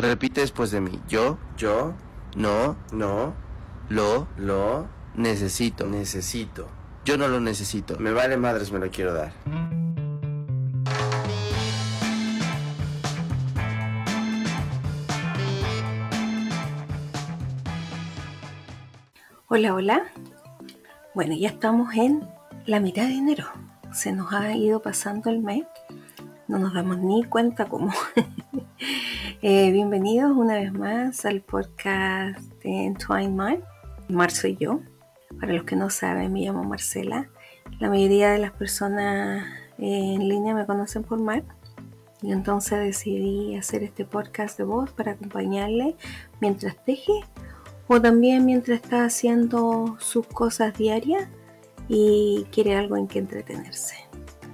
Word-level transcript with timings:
Repite 0.00 0.42
después 0.42 0.70
de 0.72 0.82
mí. 0.82 1.00
Yo 1.08 1.38
Yo 1.56 1.94
no 2.36 2.76
no 2.92 3.32
lo 3.88 4.28
lo 4.36 4.86
necesito. 5.14 5.86
necesito. 5.86 6.68
Yo 7.06 7.16
no 7.16 7.28
lo 7.28 7.40
necesito. 7.40 7.98
Me 7.98 8.12
vale 8.12 8.36
madres, 8.36 8.70
me 8.70 8.78
lo 8.78 8.90
quiero 8.90 9.14
dar. 9.14 9.32
Hola, 19.48 19.74
hola. 19.74 20.02
Bueno, 21.14 21.34
ya 21.34 21.48
estamos 21.48 21.94
en 21.94 22.28
la 22.66 22.80
mitad 22.80 23.04
de 23.06 23.14
enero. 23.14 23.46
Se 23.92 24.12
nos 24.12 24.32
ha 24.32 24.54
ido 24.54 24.82
pasando 24.82 25.30
el 25.30 25.40
mes. 25.40 25.64
No 26.48 26.58
nos 26.58 26.74
damos 26.74 26.98
ni 26.98 27.24
cuenta 27.24 27.66
cómo. 27.66 27.92
Eh, 29.42 29.70
bienvenidos 29.70 30.34
una 30.34 30.54
vez 30.54 30.72
más 30.72 31.26
al 31.26 31.42
podcast 31.42 32.40
de 32.62 32.86
Entwine 32.86 33.28
Mar. 33.28 33.58
Mar 34.08 34.30
soy 34.30 34.56
yo. 34.56 34.80
Para 35.38 35.52
los 35.52 35.64
que 35.64 35.76
no 35.76 35.90
saben, 35.90 36.32
me 36.32 36.40
llamo 36.40 36.64
Marcela. 36.64 37.28
La 37.78 37.90
mayoría 37.90 38.30
de 38.30 38.38
las 38.38 38.52
personas 38.52 39.44
en 39.76 40.26
línea 40.26 40.54
me 40.54 40.64
conocen 40.64 41.02
por 41.02 41.20
Mar. 41.20 41.44
Y 42.22 42.32
entonces 42.32 42.78
decidí 42.78 43.56
hacer 43.56 43.82
este 43.82 44.06
podcast 44.06 44.56
de 44.56 44.64
voz 44.64 44.90
para 44.92 45.12
acompañarle 45.12 45.96
mientras 46.40 46.82
teje 46.86 47.12
o 47.88 48.00
también 48.00 48.46
mientras 48.46 48.80
está 48.80 49.04
haciendo 49.04 49.96
sus 50.00 50.26
cosas 50.26 50.76
diarias 50.78 51.28
y 51.88 52.46
quiere 52.50 52.74
algo 52.74 52.96
en 52.96 53.06
que 53.06 53.18
entretenerse. 53.18 53.96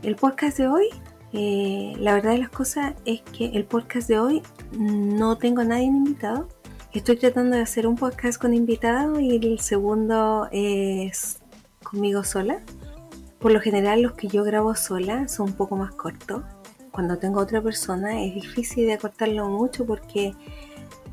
El 0.03 0.17
podcast 0.17 0.59
de 0.59 0.67
hoy, 0.67 0.89
eh, 1.33 1.95
la 2.01 2.15
verdad 2.15 2.33
de 2.33 2.39
las 2.39 2.51
cosas 2.51 2.95
es 3.05 3.23
que 3.23 3.47
el 3.55 3.65
podcast 3.65 4.09
de 4.09 4.19
hoy 4.19 4.43
no 4.79 5.37
tengo 5.39 5.61
a 5.61 5.65
nadie 5.65 5.85
invitado. 5.85 6.49
Estoy 6.93 7.17
tratando 7.17 7.57
de 7.57 7.63
hacer 7.63 7.87
un 7.87 7.97
podcast 7.97 8.41
con 8.41 8.55
invitado 8.55 9.19
y 9.21 9.37
el 9.37 9.61
segundo 9.61 10.49
es 10.53 11.41
conmigo 11.83 12.25
sola. 12.25 12.61
Por 13.39 13.53
lo 13.53 13.61
general 13.61 14.03
los 14.03 14.13
que 14.13 14.29
yo 14.29 14.45
grabo 14.45 14.75
sola 14.75 15.29
son 15.29 15.51
un 15.51 15.55
poco 15.55 15.77
más 15.77 15.93
cortos. 15.95 16.43
Cuando 16.91 17.19
tengo 17.19 17.41
otra 17.41 17.63
persona 17.63 18.23
es 18.23 18.35
difícil 18.35 18.87
de 18.87 18.99
cortarlo 18.99 19.49
mucho 19.49 19.87
porque 19.87 20.35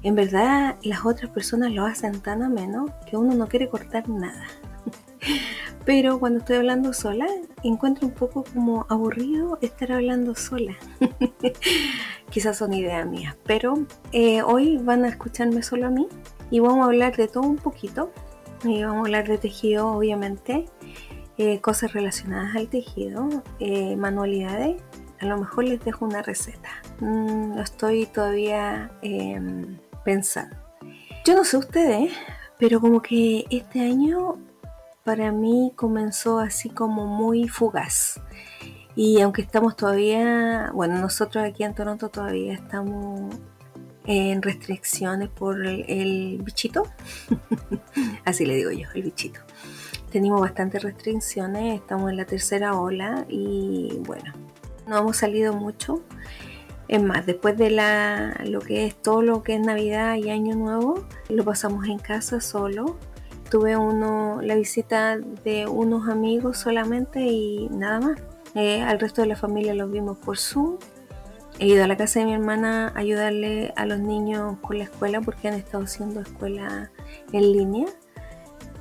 en 0.03 0.15
verdad 0.15 0.75
las 0.83 1.05
otras 1.05 1.31
personas 1.31 1.71
lo 1.71 1.85
hacen 1.85 2.19
tan 2.21 2.43
ameno 2.43 2.87
que 3.09 3.17
uno 3.17 3.33
no 3.33 3.47
quiere 3.47 3.69
cortar 3.69 4.07
nada. 4.09 4.45
Pero 5.85 6.19
cuando 6.19 6.39
estoy 6.39 6.57
hablando 6.57 6.93
sola, 6.93 7.27
encuentro 7.63 8.07
un 8.07 8.13
poco 8.13 8.43
como 8.43 8.85
aburrido 8.89 9.57
estar 9.61 9.91
hablando 9.91 10.35
sola. 10.35 10.75
Quizás 12.29 12.57
son 12.57 12.73
ideas 12.73 13.07
mías, 13.07 13.35
pero 13.45 13.85
eh, 14.11 14.43
hoy 14.43 14.77
van 14.77 15.05
a 15.05 15.09
escucharme 15.09 15.63
solo 15.63 15.87
a 15.87 15.89
mí 15.89 16.07
y 16.51 16.59
vamos 16.59 16.81
a 16.81 16.85
hablar 16.85 17.15
de 17.15 17.27
todo 17.27 17.43
un 17.43 17.57
poquito. 17.57 18.11
Y 18.63 18.83
vamos 18.83 18.97
a 18.97 18.99
hablar 19.05 19.27
de 19.27 19.37
tejido, 19.37 19.87
obviamente, 19.87 20.65
eh, 21.37 21.61
cosas 21.61 21.93
relacionadas 21.93 22.55
al 22.57 22.67
tejido, 22.67 23.29
eh, 23.59 23.95
manualidades. 23.95 24.81
A 25.21 25.25
lo 25.25 25.37
mejor 25.37 25.63
les 25.63 25.83
dejo 25.83 26.05
una 26.05 26.21
receta. 26.21 26.69
Mm, 26.99 27.55
lo 27.55 27.61
estoy 27.61 28.05
todavía 28.05 28.91
em, 29.01 29.77
pensando. 30.03 30.55
Yo 31.25 31.35
no 31.35 31.45
sé 31.45 31.57
ustedes, 31.57 32.11
pero 32.57 32.81
como 32.81 33.01
que 33.01 33.45
este 33.49 33.79
año 33.79 34.37
para 35.09 35.31
mí 35.31 35.73
comenzó 35.75 36.37
así 36.37 36.69
como 36.69 37.07
muy 37.07 37.47
fugaz. 37.47 38.21
Y 38.95 39.21
aunque 39.21 39.41
estamos 39.41 39.75
todavía, 39.75 40.69
bueno, 40.71 40.99
nosotros 40.99 41.43
aquí 41.43 41.63
en 41.63 41.73
Toronto 41.73 42.09
todavía 42.09 42.53
estamos 42.53 43.35
en 44.05 44.43
restricciones 44.43 45.29
por 45.29 45.65
el, 45.65 46.39
bichito, 46.43 46.83
así 48.23 48.45
le 48.45 48.55
digo 48.57 48.69
yo, 48.69 48.87
el 48.93 49.01
bichito. 49.01 49.39
Tenemos 50.11 50.41
bastantes 50.41 50.83
restricciones, 50.83 51.81
estamos 51.81 52.11
en 52.11 52.17
la 52.17 52.25
tercera 52.25 52.79
ola 52.79 53.25
y 53.27 53.99
bueno, 54.05 54.31
no 54.85 54.99
hemos 54.99 55.17
salido 55.17 55.53
mucho. 55.53 56.03
Es 56.87 57.01
más, 57.01 57.25
después 57.25 57.57
de 57.57 57.71
la, 57.71 58.39
lo 58.45 58.59
que 58.59 58.85
es 58.85 59.01
todo 59.01 59.23
lo 59.23 59.41
que 59.41 59.55
es 59.55 59.61
Navidad 59.61 60.17
y 60.17 60.29
Año 60.29 60.53
Nuevo, 60.53 61.03
lo 61.29 61.43
pasamos 61.43 61.87
en 61.87 61.97
casa 61.97 62.41
solo. 62.41 62.99
Tuve 63.49 63.75
uno, 63.77 64.41
la 64.43 64.55
visita 64.55 65.17
de 65.17 65.65
unos 65.67 66.07
amigos 66.07 66.57
solamente 66.57 67.21
y 67.21 67.67
nada 67.69 67.99
más. 67.99 68.21
Eh, 68.55 68.81
al 68.81 68.99
resto 68.99 69.21
de 69.21 69.27
la 69.27 69.35
familia 69.35 69.73
los 69.73 69.91
vimos 69.91 70.17
por 70.17 70.37
Zoom. 70.37 70.77
He 71.57 71.67
ido 71.67 71.83
a 71.83 71.87
la 71.87 71.97
casa 71.97 72.19
de 72.19 72.25
mi 72.25 72.33
hermana 72.33 72.93
a 72.95 72.99
ayudarle 72.99 73.73
a 73.75 73.85
los 73.85 73.99
niños 73.99 74.57
con 74.61 74.77
la 74.77 74.85
escuela 74.85 75.21
porque 75.21 75.47
han 75.47 75.55
estado 75.55 75.83
haciendo 75.83 76.21
escuela 76.21 76.91
en 77.31 77.51
línea. 77.51 77.87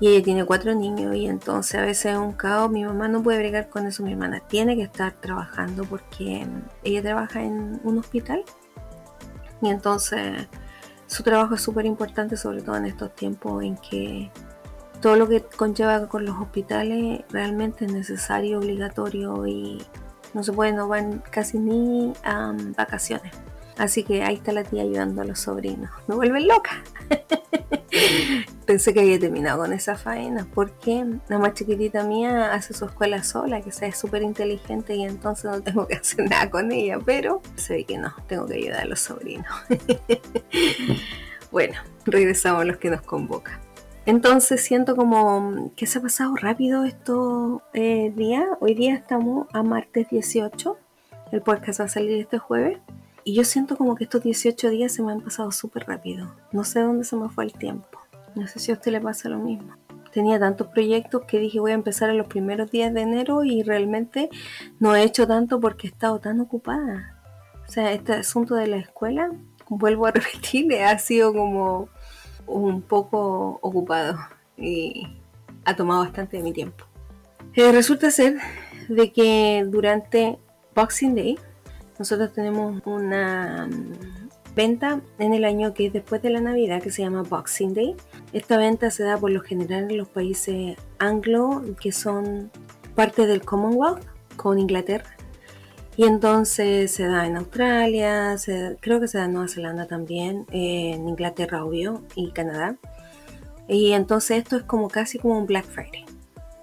Y 0.00 0.08
ella 0.08 0.22
tiene 0.22 0.44
cuatro 0.44 0.74
niños 0.74 1.16
y 1.16 1.26
entonces 1.26 1.74
a 1.74 1.84
veces 1.84 2.12
es 2.12 2.18
un 2.18 2.32
caos. 2.32 2.70
Mi 2.70 2.84
mamá 2.84 3.08
no 3.08 3.22
puede 3.22 3.38
bregar 3.38 3.68
con 3.68 3.86
eso. 3.86 4.04
Mi 4.04 4.12
hermana 4.12 4.40
tiene 4.48 4.76
que 4.76 4.82
estar 4.82 5.12
trabajando 5.14 5.84
porque 5.84 6.46
ella 6.84 7.02
trabaja 7.02 7.42
en 7.42 7.80
un 7.82 7.98
hospital. 7.98 8.44
Y 9.60 9.70
entonces 9.70 10.46
su 11.06 11.22
trabajo 11.22 11.54
es 11.54 11.62
súper 11.62 11.86
importante, 11.86 12.36
sobre 12.36 12.62
todo 12.62 12.76
en 12.76 12.84
estos 12.84 13.14
tiempos 13.14 13.64
en 13.64 13.76
que 13.78 14.30
todo 15.00 15.16
lo 15.16 15.28
que 15.28 15.42
conlleva 15.42 16.08
con 16.08 16.24
los 16.24 16.36
hospitales 16.36 17.22
realmente 17.30 17.84
es 17.84 17.92
necesario, 17.92 18.58
obligatorio 18.58 19.46
y 19.46 19.84
no 20.34 20.42
se 20.42 20.52
puede, 20.52 20.72
no 20.72 20.88
van 20.88 21.22
casi 21.30 21.58
ni 21.58 22.12
a 22.24 22.50
um, 22.50 22.72
vacaciones. 22.74 23.32
Así 23.76 24.02
que 24.02 24.24
ahí 24.24 24.34
está 24.34 24.52
la 24.52 24.64
tía 24.64 24.82
ayudando 24.82 25.22
a 25.22 25.24
los 25.24 25.38
sobrinos. 25.38 25.90
Me 26.08 26.16
vuelven 26.16 26.48
loca. 26.48 26.82
Pensé 28.66 28.92
que 28.92 29.00
había 29.00 29.20
terminado 29.20 29.60
con 29.60 29.72
esa 29.72 29.96
faena 29.96 30.46
porque 30.52 31.06
la 31.28 31.38
más 31.38 31.54
chiquitita 31.54 32.02
mía 32.02 32.52
hace 32.52 32.74
su 32.74 32.86
escuela 32.86 33.22
sola, 33.22 33.60
que 33.60 33.70
sea, 33.70 33.92
súper 33.92 34.22
inteligente 34.22 34.96
y 34.96 35.04
entonces 35.04 35.44
no 35.44 35.62
tengo 35.62 35.86
que 35.86 35.94
hacer 35.94 36.28
nada 36.28 36.50
con 36.50 36.72
ella, 36.72 36.98
pero 37.04 37.40
se 37.54 37.84
que 37.84 37.98
no, 37.98 38.12
tengo 38.26 38.46
que 38.46 38.54
ayudar 38.54 38.80
a 38.80 38.86
los 38.86 38.98
sobrinos. 38.98 39.46
bueno, 41.52 41.78
regresamos 42.04 42.62
a 42.62 42.64
los 42.64 42.78
que 42.78 42.90
nos 42.90 43.02
convocan. 43.02 43.67
Entonces 44.08 44.62
siento 44.64 44.96
como 44.96 45.70
que 45.76 45.86
se 45.86 45.98
ha 45.98 46.00
pasado 46.00 46.34
rápido 46.34 46.84
estos 46.84 47.60
eh, 47.74 48.10
días. 48.16 48.46
Hoy 48.58 48.72
día 48.72 48.94
estamos 48.94 49.46
a 49.52 49.62
martes 49.62 50.08
18. 50.08 50.78
El 51.30 51.42
podcast 51.42 51.80
va 51.80 51.84
a 51.84 51.88
salir 51.88 52.12
este 52.12 52.38
jueves. 52.38 52.78
Y 53.24 53.34
yo 53.34 53.44
siento 53.44 53.76
como 53.76 53.96
que 53.96 54.04
estos 54.04 54.22
18 54.22 54.70
días 54.70 54.94
se 54.94 55.02
me 55.02 55.12
han 55.12 55.20
pasado 55.20 55.52
súper 55.52 55.84
rápido. 55.86 56.34
No 56.52 56.64
sé 56.64 56.80
dónde 56.80 57.04
se 57.04 57.16
me 57.16 57.28
fue 57.28 57.44
el 57.44 57.52
tiempo. 57.52 57.98
No 58.34 58.48
sé 58.48 58.60
si 58.60 58.70
a 58.70 58.76
usted 58.76 58.92
le 58.92 59.02
pasa 59.02 59.28
lo 59.28 59.40
mismo. 59.40 59.74
Tenía 60.10 60.38
tantos 60.38 60.68
proyectos 60.68 61.26
que 61.26 61.38
dije 61.38 61.60
voy 61.60 61.72
a 61.72 61.74
empezar 61.74 62.08
en 62.08 62.16
los 62.16 62.28
primeros 62.28 62.70
días 62.70 62.94
de 62.94 63.02
enero 63.02 63.44
y 63.44 63.62
realmente 63.62 64.30
no 64.80 64.96
he 64.96 65.02
hecho 65.02 65.26
tanto 65.26 65.60
porque 65.60 65.86
he 65.86 65.90
estado 65.90 66.18
tan 66.18 66.40
ocupada. 66.40 67.20
O 67.68 67.70
sea, 67.70 67.92
este 67.92 68.14
asunto 68.14 68.54
de 68.54 68.68
la 68.68 68.78
escuela, 68.78 69.32
vuelvo 69.68 70.06
a 70.06 70.12
repetir, 70.12 70.74
ha 70.76 70.98
sido 70.98 71.34
como 71.34 71.90
un 72.48 72.82
poco 72.82 73.58
ocupado 73.62 74.18
y 74.56 75.06
ha 75.64 75.76
tomado 75.76 76.00
bastante 76.00 76.38
de 76.38 76.42
mi 76.42 76.52
tiempo. 76.52 76.84
Eh, 77.54 77.72
resulta 77.72 78.10
ser 78.10 78.36
de 78.88 79.12
que 79.12 79.64
durante 79.68 80.38
Boxing 80.74 81.14
Day 81.14 81.38
nosotros 81.98 82.32
tenemos 82.32 82.80
una 82.86 83.66
mm, 83.66 84.54
venta 84.54 85.00
en 85.18 85.34
el 85.34 85.44
año 85.44 85.74
que 85.74 85.86
es 85.86 85.92
después 85.92 86.22
de 86.22 86.30
la 86.30 86.40
Navidad 86.40 86.80
que 86.82 86.90
se 86.90 87.02
llama 87.02 87.22
Boxing 87.22 87.74
Day. 87.74 87.96
Esta 88.32 88.56
venta 88.56 88.90
se 88.90 89.04
da 89.04 89.18
por 89.18 89.30
lo 89.30 89.40
general 89.40 89.90
en 89.90 89.98
los 89.98 90.08
países 90.08 90.76
anglo 90.98 91.62
que 91.80 91.92
son 91.92 92.50
parte 92.94 93.26
del 93.26 93.44
Commonwealth 93.44 94.04
con 94.36 94.58
Inglaterra. 94.58 95.17
Y 95.98 96.04
entonces 96.04 96.92
se 96.92 97.08
da 97.08 97.26
en 97.26 97.36
Australia, 97.36 98.38
se- 98.38 98.76
creo 98.80 99.00
que 99.00 99.08
se 99.08 99.18
da 99.18 99.24
en 99.24 99.32
Nueva 99.32 99.48
Zelanda 99.48 99.86
también, 99.88 100.46
eh, 100.52 100.92
en 100.94 101.08
Inglaterra 101.08 101.64
obvio 101.64 102.04
y 102.14 102.30
Canadá. 102.30 102.76
Y 103.66 103.90
entonces 103.92 104.38
esto 104.38 104.56
es 104.58 104.62
como 104.62 104.86
casi 104.88 105.18
como 105.18 105.36
un 105.36 105.46
Black 105.46 105.64
Friday. 105.66 106.04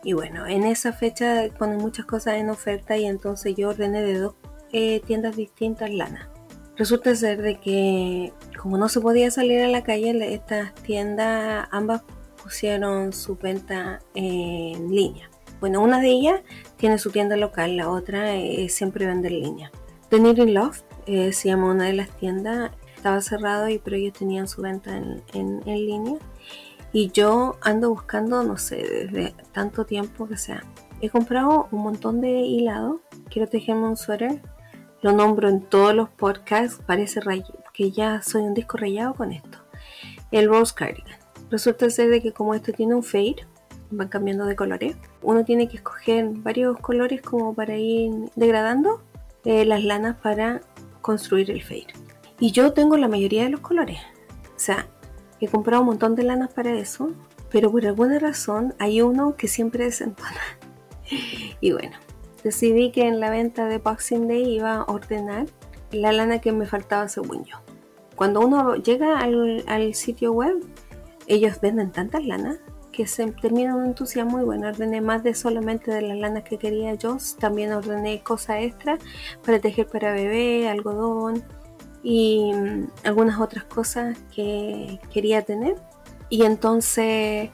Y 0.06 0.14
bueno, 0.14 0.48
en 0.48 0.64
esa 0.64 0.94
fecha 0.94 1.44
ponen 1.60 1.80
muchas 1.80 2.06
cosas 2.06 2.36
en 2.36 2.50
oferta 2.50 2.96
y 2.96 3.04
entonces 3.06 3.56
yo 3.58 3.70
ordené 3.72 4.04
de 4.04 4.20
dos 4.20 4.36
eh, 4.72 5.02
tiendas 5.06 5.36
distintas 5.36 5.90
lana. 5.92 6.30
Resulta 6.78 7.14
ser 7.14 7.42
de 7.42 7.60
que 7.60 8.32
como 8.62 8.78
no 8.78 8.88
se 8.88 9.02
podía 9.02 9.32
salir 9.32 9.60
a 9.62 9.68
la 9.68 9.84
calle, 9.84 10.34
estas 10.34 10.74
tiendas 10.76 11.68
ambas 11.72 12.04
pusieron 12.42 13.12
su 13.12 13.36
venta 13.36 14.00
en 14.14 14.96
línea. 14.96 15.30
Bueno, 15.60 15.81
una 15.81 16.00
de 16.00 16.10
ellas 16.10 16.42
tiene 16.78 16.98
su 16.98 17.12
tienda 17.12 17.38
local, 17.38 17.78
la 17.78 17.90
otra 17.90 18.36
eh, 18.36 18.68
siempre 18.69 19.06
vende 19.06 19.30
en 19.30 19.40
línea. 19.42 19.72
The 20.10 20.18
Knitting 20.19 20.54
Loft 20.54 20.84
eh, 21.07 21.34
se 21.34 21.50
llama 21.50 21.72
una 21.72 21.86
de 21.86 21.94
las 21.94 22.10
tiendas, 22.18 22.72
estaba 22.96 23.22
cerrado 23.22 23.69
y 23.69 23.80
pero 23.80 23.96
ellos 23.96 24.13
tenían 24.13 24.48
su 24.48 24.62
venta 24.62 24.96
en, 24.96 25.22
en- 25.34 25.62
en 25.66 25.75
línea. 25.86 26.18
Y 26.94 27.10
yo 27.12 27.57
ando 27.62 27.90
buscando, 27.90 28.44
no 28.44 28.57
sé, 28.57 28.78
desde 28.78 29.34
tanto 29.52 29.86
tiempo 29.86 30.28
que 30.28 30.38
sea. 30.38 30.63
He 31.02 31.10
comprado 31.10 31.68
un 31.72 31.81
montón 31.84 32.22
de 32.22 32.30
hilado, 32.30 33.01
quiero 33.30 33.50
tejerme 33.50 33.84
un 33.88 33.98
suéter, 33.98 34.42
lo 35.01 35.12
nombro 35.12 35.50
en 35.50 35.62
todos 35.62 35.94
los 35.94 36.10
podcasts, 36.10 36.81
parece 36.86 37.19
que 37.74 37.92
ya 37.92 38.22
soy 38.22 38.44
un 38.44 38.54
disco 38.54 38.78
rayado 38.78 39.13
con 39.13 39.31
esto. 39.34 39.58
El 40.31 40.48
Rose 40.48 40.74
Cardigan. 40.74 41.19
Resulta 41.51 41.90
ser 41.90 42.10
de 42.10 42.22
que 42.22 42.31
como 42.31 42.54
esto 42.56 42.72
tiene 42.72 42.96
un 42.96 43.04
fade, 43.04 43.46
van 43.96 44.08
cambiando 44.08 44.46
de 44.46 44.56
colores, 44.56 44.96
uno 45.22 45.44
tiene 45.46 45.68
que 45.68 45.78
escoger 45.78 46.30
varios 46.30 46.80
colores 46.80 47.22
como 47.22 47.54
para 47.54 47.78
ir 47.78 48.12
degradando 48.36 49.02
eh, 49.44 49.66
las 49.66 49.84
lanas 49.84 50.18
para 50.18 50.62
construir 51.02 51.52
el 51.52 51.62
fade. 51.62 51.88
Y 52.40 52.52
yo 52.52 52.74
tengo 52.74 52.98
la 52.98 53.08
mayoría 53.08 53.44
de 53.44 53.50
los 53.50 53.62
colores. 53.62 54.00
O 54.56 54.60
sea, 54.60 54.88
he 55.40 55.48
comprado 55.48 55.82
un 55.82 55.88
montón 55.88 56.16
de 56.16 56.24
lanas 56.24 56.54
para 56.54 56.74
eso, 56.74 57.12
pero 57.52 57.72
por 57.72 57.86
alguna 57.86 58.20
razón 58.20 58.74
hay 58.80 59.02
uno 59.02 59.36
que 59.36 59.48
siempre 59.48 59.86
desentona. 59.86 60.42
y 61.62 61.72
bueno, 61.72 61.96
decidí 62.44 62.92
que 62.92 63.08
en 63.08 63.20
la 63.20 63.30
venta 63.30 63.68
de 63.68 63.78
Boxing 63.78 64.28
Day 64.28 64.56
iba 64.56 64.76
a 64.76 64.84
ordenar 64.84 65.46
la 65.92 66.12
lana 66.12 66.40
que 66.40 66.52
me 66.52 66.66
faltaba 66.66 67.08
según 67.08 67.46
yo. 67.46 67.58
Cuando 68.16 68.40
uno 68.42 68.76
llega 68.76 69.20
al, 69.20 69.64
al 69.68 69.94
sitio 69.94 70.32
web, 70.32 70.56
ellos 71.28 71.60
venden 71.62 71.92
tantas 71.92 72.26
lanas 72.26 72.60
que 72.96 73.08
se 73.08 73.30
termina 73.34 73.76
un 73.76 73.86
entusiasmo 73.86 74.40
y 74.40 74.44
bueno, 74.44 74.70
ordené 74.70 75.02
más 75.02 75.22
de 75.24 75.34
solamente 75.34 75.92
de 75.92 76.02
las 76.02 76.18
lanas 76.18 76.44
que 76.44 76.58
quería 76.58 76.94
yo, 76.96 77.18
también 77.40 77.74
ordené 77.74 78.22
cosas 78.24 78.58
extra 78.62 78.98
para 79.46 79.60
tejer 79.60 79.88
para 79.88 80.14
bebé, 80.14 80.70
algodón 80.70 81.44
y 82.04 82.54
mm, 82.54 82.88
algunas 83.04 83.40
otras 83.40 83.66
cosas 83.66 84.18
que 84.34 85.00
quería 85.12 85.42
tener. 85.42 85.76
Y 86.30 86.44
entonces 86.44 87.50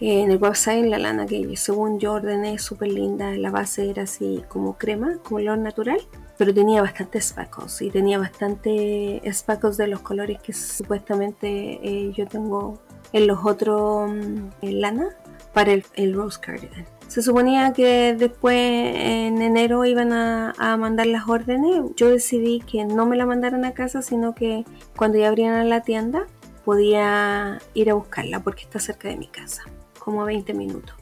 en 0.00 0.30
el 0.30 0.38
website 0.38 0.84
la 0.86 0.98
lana 0.98 1.26
que 1.26 1.56
según 1.56 1.98
yo 1.98 2.14
ordené 2.14 2.58
súper 2.58 2.88
linda, 2.88 3.30
la 3.32 3.50
base 3.50 3.90
era 3.90 4.02
así 4.02 4.42
como 4.48 4.76
crema, 4.76 5.18
color 5.22 5.58
natural, 5.58 5.98
pero 6.36 6.52
tenía 6.52 6.82
bastantes 6.82 7.26
spackles 7.26 7.80
y 7.82 7.90
tenía 7.90 8.18
bastante 8.18 9.22
spackles 9.32 9.76
de 9.76 9.86
los 9.86 10.00
colores 10.00 10.38
que 10.42 10.52
supuestamente 10.52 11.80
eh, 11.82 12.12
yo 12.12 12.26
tengo 12.26 12.80
en 13.14 13.28
los 13.28 13.46
otros 13.46 14.10
mm, 14.10 14.48
lana 14.60 15.08
para 15.54 15.72
el, 15.72 16.14
Rose 16.14 16.38
Cardigan. 16.40 16.84
Se 17.06 17.22
suponía 17.22 17.72
que 17.72 18.14
después 18.18 18.56
en 18.56 19.40
enero 19.40 19.84
iban 19.84 20.12
a, 20.12 20.76
mandar 20.76 21.06
las 21.06 21.28
órdenes. 21.28 21.82
Yo 21.96 22.10
decidí 22.10 22.60
que 22.60 22.84
no 22.84 23.06
me 23.06 23.16
la 23.16 23.24
mandaran 23.24 23.64
a 23.64 23.72
casa, 23.72 24.02
sino 24.02 24.34
que 24.34 24.64
cuando 24.96 25.16
ya 25.16 25.28
abrieran 25.28 25.68
la 25.70 25.82
tienda 25.82 26.26
podía 26.64 27.60
ir 27.72 27.90
a 27.90 27.94
buscarla 27.94 28.40
porque 28.40 28.62
está 28.62 28.80
cerca 28.80 29.08
de 29.08 29.16
mi 29.16 29.28
casa, 29.28 29.62
como 30.00 30.22
a 30.22 30.24
20 30.24 30.52
minutos. 30.54 30.96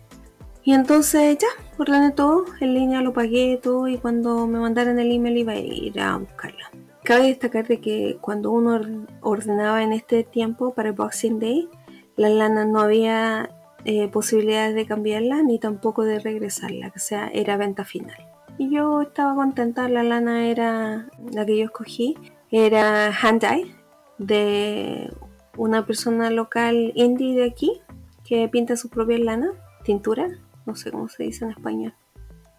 Y 0.64 0.75
entonces 0.75 1.38
ya, 1.38 1.49
ordené 1.79 2.11
todo, 2.11 2.44
en 2.61 2.75
línea 2.75 3.00
lo 3.00 3.14
pagué 3.14 3.59
todo 3.61 3.88
y 3.88 3.97
cuando 3.97 4.47
me 4.47 4.61
mandaran 4.61 4.99
el 4.99 5.11
email 5.11 5.38
iba 5.38 5.53
a 5.53 5.59
ir 5.59 5.99
a 5.99 6.19
buscarla. 6.19 6.70
Cabe 7.05 7.29
destacar 7.29 7.67
de 7.67 7.81
que 7.81 8.19
cuando 8.20 8.53
uno 8.53 8.81
ordenaba 9.23 9.82
en 9.82 9.93
este 9.93 10.25
tiempo 10.25 10.75
para 10.75 10.91
el 10.91 10.94
Boxing 10.94 11.41
Day, 11.41 11.69
la 12.17 12.29
lana 12.29 12.64
no 12.64 12.81
había 12.81 13.50
eh, 13.85 14.09
posibilidades 14.09 14.75
de 14.75 14.87
cambiarla 14.87 15.43
ni 15.43 15.59
tampoco 15.59 16.05
de 16.05 16.19
regresarla, 16.19 16.93
o 16.94 16.99
sea, 16.99 17.29
era 17.29 17.56
venta 17.56 17.85
final. 17.85 18.17
Y 18.59 18.70
yo 18.70 19.03
estaba 19.03 19.35
contenta, 19.35 19.88
la 19.88 20.03
lana 20.03 20.47
era 20.47 21.09
la 21.32 21.47
que 21.47 21.59
yo 21.59 21.64
escogí, 21.64 22.17
era 22.50 23.09
hand 23.09 23.44
de 24.19 25.12
una 25.56 25.85
persona 25.87 26.31
local 26.31 26.93
indie 26.94 27.35
de 27.35 27.44
aquí 27.44 27.81
que 28.25 28.49
pinta 28.49 28.76
su 28.76 28.88
propia 28.88 29.19
lana, 29.19 29.50
tintura, 29.85 30.29
no 30.64 30.76
sé 30.76 30.93
cómo 30.93 31.09
se 31.09 31.25
dice 31.25 31.44
en 31.44 31.50
español, 31.50 31.94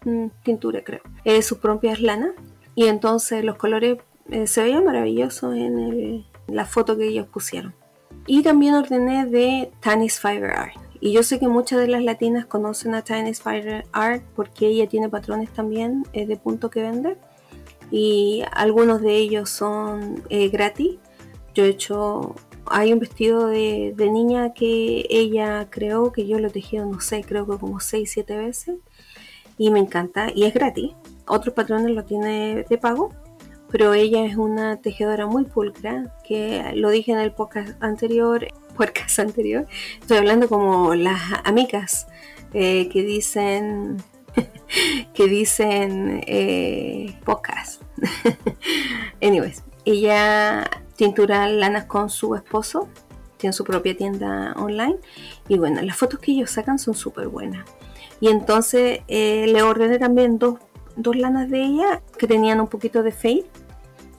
mm, 0.04 0.26
tintura 0.42 0.82
creo, 0.84 1.00
eh, 1.24 1.42
sus 1.42 1.58
propias 1.58 2.00
lanas 2.00 2.32
y 2.74 2.86
entonces 2.86 3.44
los 3.44 3.56
colores 3.56 3.98
eh, 4.30 4.46
se 4.46 4.62
veían 4.62 4.84
maravillosos 4.84 5.54
en 5.54 6.24
la 6.48 6.66
foto 6.66 6.96
que 6.96 7.06
ellos 7.06 7.26
pusieron. 7.28 7.74
Y 8.26 8.42
también 8.42 8.74
ordené 8.74 9.26
de 9.26 9.70
Tanis 9.80 10.18
Fiber 10.18 10.50
Art. 10.50 10.74
Y 11.00 11.12
yo 11.12 11.22
sé 11.22 11.38
que 11.38 11.48
muchas 11.48 11.80
de 11.80 11.88
las 11.88 12.02
latinas 12.02 12.46
conocen 12.46 12.94
a 12.94 13.02
Tanis 13.02 13.42
Fiber 13.42 13.84
Art 13.92 14.22
porque 14.34 14.68
ella 14.68 14.88
tiene 14.88 15.10
patrones 15.10 15.50
también 15.50 16.04
eh, 16.14 16.26
de 16.26 16.36
punto 16.36 16.70
que 16.70 16.80
vende. 16.80 17.18
Y 17.90 18.42
algunos 18.52 19.02
de 19.02 19.16
ellos 19.16 19.50
son 19.50 20.22
eh, 20.30 20.48
gratis. 20.48 20.96
Yo 21.54 21.64
he 21.64 21.68
hecho, 21.68 22.34
hay 22.66 22.92
un 22.94 22.98
vestido 22.98 23.48
de, 23.48 23.94
niña 23.98 24.54
que 24.54 25.06
ella 25.10 25.68
creó, 25.68 26.10
que 26.10 26.26
yo 26.26 26.38
lo 26.38 26.48
he 26.48 26.50
tejido, 26.50 26.86
no 26.86 27.00
sé, 27.00 27.22
creo 27.22 27.46
que 27.46 27.58
como 27.58 27.80
6, 27.80 28.10
7 28.10 28.36
veces. 28.38 28.76
Y 29.58 29.70
me 29.70 29.80
encanta. 29.80 30.28
Y 30.34 30.44
es 30.44 30.54
gratis. 30.54 30.92
Otros 31.26 31.54
patrones 31.54 31.90
lo 31.90 32.04
tiene 32.04 32.64
de 32.68 32.78
pago 32.78 33.12
pero 33.74 33.92
ella 33.92 34.24
es 34.24 34.36
una 34.36 34.76
tejedora 34.76 35.26
muy 35.26 35.46
pulcra, 35.46 36.14
que 36.22 36.70
lo 36.76 36.90
dije 36.90 37.10
en 37.10 37.18
el 37.18 37.32
podcast 37.32 37.70
anterior, 37.82 38.46
podcast 38.76 39.18
anterior, 39.18 39.66
estoy 40.00 40.18
hablando 40.18 40.48
como 40.48 40.94
las 40.94 41.20
amigas 41.42 42.06
eh, 42.52 42.88
que 42.88 43.02
dicen 43.02 43.96
que 45.12 45.26
dicen 45.26 46.22
eh, 46.28 47.18
podcast. 47.24 47.82
Anyways, 49.20 49.64
ella 49.84 50.70
tintura 50.94 51.48
lanas 51.48 51.86
con 51.86 52.10
su 52.10 52.36
esposo, 52.36 52.88
tiene 53.38 53.52
su 53.52 53.64
propia 53.64 53.96
tienda 53.96 54.54
online 54.56 54.98
y 55.48 55.58
bueno, 55.58 55.82
las 55.82 55.96
fotos 55.96 56.20
que 56.20 56.30
ellos 56.30 56.52
sacan 56.52 56.78
son 56.78 56.94
súper 56.94 57.26
buenas. 57.26 57.64
Y 58.20 58.28
entonces 58.28 59.00
eh, 59.08 59.46
le 59.48 59.62
ordené 59.62 59.98
también 59.98 60.38
dos, 60.38 60.60
dos 60.94 61.16
lanas 61.16 61.50
de 61.50 61.60
ella 61.60 62.02
que 62.16 62.28
tenían 62.28 62.60
un 62.60 62.68
poquito 62.68 63.02
de 63.02 63.10
fade 63.10 63.63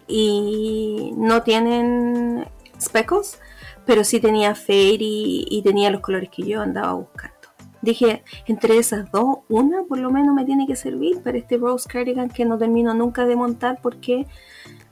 y 0.07 1.13
no 1.17 1.43
tienen 1.43 2.45
speckles, 2.79 3.39
pero 3.85 4.03
sí 4.03 4.19
tenía 4.19 4.55
fade 4.55 4.97
y, 4.99 5.61
tenía 5.63 5.89
los 5.89 6.01
colores 6.01 6.29
que 6.29 6.43
yo 6.43 6.61
andaba 6.61 6.93
buscando. 6.93 7.35
Dije, 7.81 8.23
entre 8.47 8.77
esas 8.77 9.11
dos, 9.11 9.39
una 9.47 9.83
por 9.83 9.99
lo 9.99 10.09
menos 10.09 10.33
me 10.33 10.45
tiene 10.45 10.65
que 10.65 10.75
servir 10.75 11.21
para 11.21 11.37
este 11.37 11.57
Rose 11.57 11.87
Cardigan 11.87 12.29
que 12.29 12.45
no 12.45 12.57
termino 12.57 12.93
nunca 12.93 13.25
de 13.25 13.35
montar 13.35 13.79
porque 13.81 14.25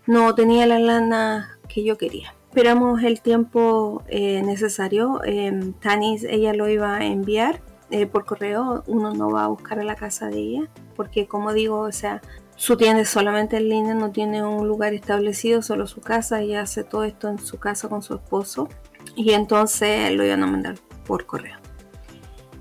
no 0.06 0.36
tenía 0.36 0.68
la 0.68 0.78
lana 0.78 1.58
que 1.68 1.84
yo 1.84 1.98
quería. 1.98 2.36
Esperamos 2.50 3.02
el 3.02 3.20
tiempo 3.22 4.04
eh, 4.08 4.44
necesario. 4.44 5.22
Eh, 5.26 5.74
Tanis, 5.80 6.24
ella 6.24 6.54
lo 6.54 6.70
iba 6.70 6.98
a 6.98 7.06
enviar 7.06 7.62
eh, 7.90 8.06
por 8.06 8.26
correo. 8.26 8.84
Uno 8.86 9.12
no 9.12 9.32
va 9.32 9.46
a 9.46 9.48
buscar 9.48 9.80
a 9.80 9.84
la 9.84 9.96
casa 9.96 10.28
de 10.28 10.38
ella 10.38 10.70
porque, 10.96 11.26
como 11.26 11.52
digo, 11.52 11.80
o 11.80 11.92
sea, 11.92 12.22
su 12.56 12.78
tienda 12.78 13.04
solamente 13.06 13.58
en 13.58 13.70
línea, 13.70 13.94
no 13.94 14.12
tiene 14.12 14.44
un 14.44 14.68
lugar 14.68 14.94
establecido, 14.94 15.62
solo 15.62 15.88
su 15.88 16.02
casa 16.02 16.44
y 16.44 16.56
hace 16.56 16.84
todo 16.84 17.04
esto 17.04 17.30
en 17.30 17.40
su 17.40 17.60
casa 17.60 17.90
con 17.90 18.02
su 18.02 18.16
esposo. 18.16 18.70
Y 19.16 19.32
entonces 19.32 20.12
lo 20.12 20.26
iban 20.26 20.44
a 20.44 20.48
mandar 20.48 20.76
por 21.06 21.26
correo. 21.26 21.58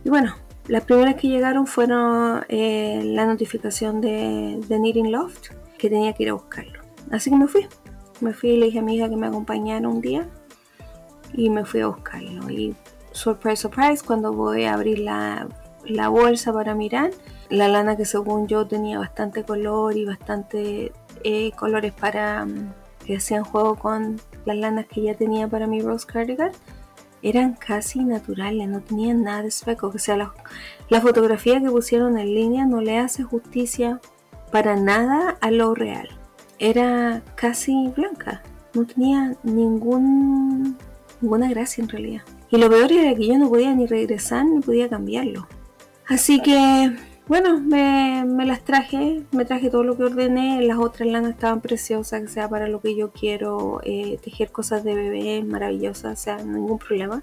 Y 0.05 0.11
bueno, 0.11 0.35
las 0.67 0.85
primeras 0.85 1.15
que 1.17 1.29
llegaron 1.29 1.67
fueron 1.67 2.45
eh, 2.49 3.03
la 3.05 3.27
notificación 3.27 4.01
de, 4.01 4.59
de 4.67 4.77
Knitting 4.77 5.13
Loft, 5.13 5.51
que 5.79 5.89
tenía 5.89 6.13
que 6.13 6.25
ir 6.25 6.31
a 6.31 6.35
buscarlo. 6.35 6.81
Así 7.11 7.31
que 7.31 7.37
me 7.37 7.47
fui. 7.47 7.67
Me 8.21 8.33
fui 8.33 8.51
y 8.51 8.57
le 8.57 8.67
dije 8.67 8.79
a 8.79 8.83
mi 8.83 8.97
hija 8.97 9.09
que 9.09 9.17
me 9.17 9.27
acompañara 9.27 9.89
un 9.89 10.01
día 10.01 10.29
y 11.35 11.51
me 11.51 11.65
fui 11.65 11.81
a 11.81 11.89
buscarlo. 11.89 12.51
Y 12.51 12.75
surprise, 13.13 13.63
surprise, 13.63 14.05
cuando 14.05 14.33
voy 14.33 14.65
a 14.65 14.75
abrir 14.75 15.01
la, 15.01 15.49
la 15.85 16.09
bolsa 16.09 16.53
para 16.53 16.75
mirar, 16.75 17.11
la 17.49 17.69
lana 17.69 17.97
que 17.97 18.05
según 18.05 18.47
yo 18.49 18.67
tenía 18.67 18.99
bastante 18.99 19.45
color 19.45 19.97
y 19.97 20.05
bastante 20.05 20.93
eh, 21.25 21.53
colores 21.53 21.93
para 21.93 22.45
mm, 22.45 22.73
que 23.05 23.17
hacían 23.17 23.45
juego 23.45 23.77
con 23.77 24.21
las 24.45 24.57
lanas 24.57 24.87
que 24.87 25.03
ya 25.03 25.15
tenía 25.15 25.49
para 25.49 25.67
mi 25.67 25.81
Rose 25.81 26.07
Cardigan 26.07 26.53
eran 27.23 27.55
casi 27.55 28.05
naturales, 28.05 28.69
no 28.69 28.81
tenían 28.81 29.23
nada 29.23 29.43
de 29.43 29.49
espejo. 29.49 29.93
O 29.95 29.99
sea, 29.99 30.17
la, 30.17 30.33
la, 30.89 31.01
fotografía 31.01 31.61
que 31.61 31.71
pusieron 31.71 32.19
en 32.19 32.35
línea 32.35 32.67
no 32.67 32.81
le 32.81 32.99
hace 32.99 33.23
justicia 33.23 34.01
para 34.51 34.77
nada 34.77 35.37
a 35.41 35.51
lo 35.51 35.75
real. 35.75 36.09
Era 36.59 37.23
casi 37.37 37.89
blanca, 37.97 38.43
no 38.75 38.85
tenía 38.87 39.37
ningún, 39.43 40.77
ninguna 41.21 41.49
gracia 41.49 41.83
en 41.83 41.89
realidad. 41.89 42.23
Y 42.51 42.59
lo 42.59 42.69
peor 42.69 42.93
era 42.93 43.15
que 43.15 43.27
yo 43.27 43.39
no 43.39 43.49
podía 43.49 43.75
ni 43.75 43.87
regresar 43.87 44.45
ni 44.45 44.61
podía 44.61 44.89
cambiarlo. 44.89 45.47
Así 46.09 46.41
que 46.41 46.97
bueno, 47.29 47.61
me, 47.61 48.45
las 48.45 48.63
traje, 48.63 49.23
me 49.31 49.45
traje 49.45 49.71
todo 49.71 49.85
lo 49.85 49.97
que 49.97 50.05
ordené, 50.05 50.61
las 50.63 50.79
otras 50.79 51.09
lanas 51.09 51.31
estaban 51.31 51.61
preciosas, 51.61 52.21
que 52.21 52.29
sea 52.29 52.49
para 52.49 52.69
lo 52.69 52.81
que 52.81 52.97
yo 52.97 53.13
quiero, 53.13 53.81
eh, 53.85 54.19
tejer 54.23 54.51
cosas 54.51 54.83
de 54.83 54.95
bebé 54.95 55.43
maravillosas, 55.45 56.21
o 56.21 56.23
sea, 56.23 56.37
ningún 56.39 56.79
problema. 56.79 57.23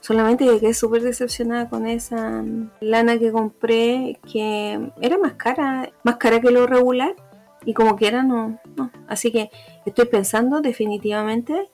Solamente 0.00 0.44
que 0.44 0.60
quedé 0.60 0.74
súper 0.74 1.02
decepcionada 1.02 1.68
con 1.68 1.86
esa 1.86 2.44
lana 2.80 3.18
que 3.18 3.32
compré, 3.32 4.20
que 4.30 4.92
era 5.00 5.18
más 5.18 5.32
cara, 5.32 5.90
más 6.04 6.18
cara 6.18 6.40
que 6.40 6.50
lo 6.50 6.66
regular, 6.66 7.16
y 7.64 7.74
como 7.74 7.96
que 7.96 8.06
era, 8.06 8.22
no, 8.22 8.60
no. 8.76 8.90
Así 9.08 9.32
que 9.32 9.50
estoy 9.86 10.04
pensando 10.06 10.60
definitivamente 10.60 11.68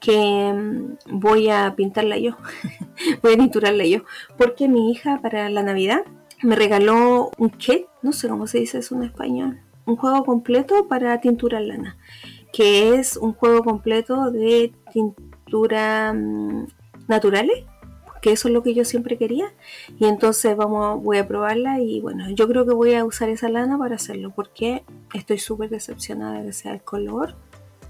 que 0.00 0.52
mm, 0.52 1.18
voy 1.20 1.50
a 1.50 1.74
pintarla 1.76 2.18
yo, 2.18 2.36
voy 3.22 3.34
a 3.34 3.36
tinturarla 3.36 3.84
yo, 3.84 4.00
porque 4.36 4.68
mi 4.68 4.90
hija 4.90 5.20
para 5.22 5.48
la 5.48 5.62
Navidad 5.62 6.02
me 6.42 6.56
regaló 6.56 7.30
un 7.38 7.50
kit, 7.50 7.86
no 8.02 8.12
sé 8.12 8.28
cómo 8.28 8.46
se 8.46 8.58
dice 8.58 8.78
eso 8.78 8.96
en 8.96 9.04
español, 9.04 9.60
un 9.86 9.96
juego 9.96 10.24
completo 10.24 10.88
para 10.88 11.20
tintura 11.20 11.60
lana. 11.60 11.96
que 12.52 12.94
es 12.94 13.16
un 13.16 13.32
juego 13.34 13.62
completo 13.62 14.30
de 14.30 14.72
tintura 14.92 16.12
mm, 16.12 16.66
naturales 17.06 17.64
que 18.20 18.32
eso 18.32 18.48
es 18.48 18.54
lo 18.54 18.62
que 18.62 18.74
yo 18.74 18.84
siempre 18.84 19.16
quería 19.16 19.52
y 19.98 20.04
entonces 20.04 20.56
vamos 20.56 21.02
voy 21.02 21.18
a 21.18 21.26
probarla 21.26 21.80
y 21.80 22.00
bueno 22.00 22.28
yo 22.30 22.46
creo 22.48 22.66
que 22.66 22.74
voy 22.74 22.94
a 22.94 23.04
usar 23.04 23.28
esa 23.28 23.48
lana 23.48 23.78
para 23.78 23.96
hacerlo 23.96 24.30
porque 24.30 24.84
estoy 25.14 25.38
súper 25.38 25.70
decepcionada 25.70 26.40
de 26.40 26.46
que 26.46 26.52
sea 26.52 26.72
el 26.72 26.82
color 26.82 27.34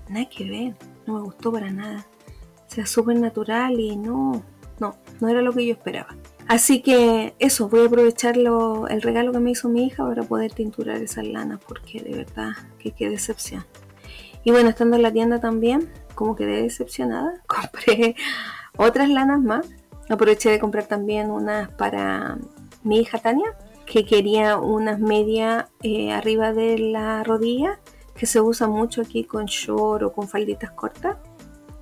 nada 0.09 0.29
que 0.29 0.45
ver 0.45 0.75
no 1.11 1.19
me 1.19 1.25
gustó 1.25 1.53
para 1.53 1.71
nada. 1.71 2.07
O 2.67 2.73
sea 2.73 2.87
súper 2.87 3.19
natural 3.19 3.79
y 3.81 3.97
no 3.97 4.43
no 4.79 4.97
no 5.21 5.29
era 5.29 5.43
lo 5.43 5.53
que 5.53 5.67
yo 5.67 5.73
esperaba. 5.73 6.17
Así 6.47 6.83
que 6.83 7.35
eso 7.39 7.69
voy 7.69 7.83
a 7.83 7.87
aprovechar 7.87 8.37
el 8.37 9.03
regalo 9.03 9.33
que 9.33 9.39
me 9.39 9.51
hizo 9.51 9.69
mi 9.69 9.87
hija 9.87 10.05
para 10.07 10.23
poder 10.23 10.53
tinturar 10.53 10.97
esas 10.97 11.27
lanas 11.27 11.61
porque 11.67 12.01
de 12.01 12.17
verdad 12.17 12.53
que 12.79 12.93
qué 12.93 13.09
decepción. 13.09 13.65
Y 14.43 14.51
bueno 14.53 14.71
estando 14.71 14.97
en 14.97 15.03
la 15.03 15.13
tienda 15.13 15.39
también 15.41 15.89
como 16.15 16.35
quedé 16.35 16.63
decepcionada 16.63 17.43
compré 17.47 18.17
otras 18.77 19.09
lanas 19.09 19.41
más. 19.41 19.69
Aproveché 20.09 20.51
de 20.51 20.59
comprar 20.59 20.87
también 20.87 21.31
unas 21.31 21.71
para 21.71 22.39
mi 22.83 22.99
hija 22.99 23.19
Tania, 23.19 23.57
que 23.87 24.05
quería 24.05 24.57
unas 24.57 24.99
medias 24.99 25.67
eh, 25.83 26.13
arriba 26.13 26.53
de 26.53 26.79
la 26.79 27.23
rodilla, 27.23 27.79
que 28.21 28.27
se 28.27 28.39
usa 28.39 28.69
mucho 28.69 29.01
aquí 29.01 29.25
con 29.25 29.47
short 29.47 30.03
o 30.03 30.13
con 30.13 30.29
falditas 30.29 30.73
cortas. 30.73 31.17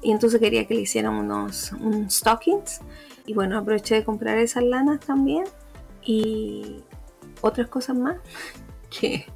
Y 0.00 0.12
entonces 0.12 0.38
quería 0.38 0.68
que 0.68 0.74
le 0.74 0.82
hicieran 0.82 1.14
unos, 1.14 1.72
stockings. 2.08 2.80
Y 3.26 3.34
bueno, 3.34 3.58
aproveché 3.58 3.96
de 3.96 4.04
comprar 4.04 4.38
esas 4.38 4.62
lanas 4.62 5.00
también. 5.00 5.46
Y 6.00 6.84
otras 7.40 7.66
cosas 7.66 7.98
más. 7.98 8.16
Que, 8.88 9.26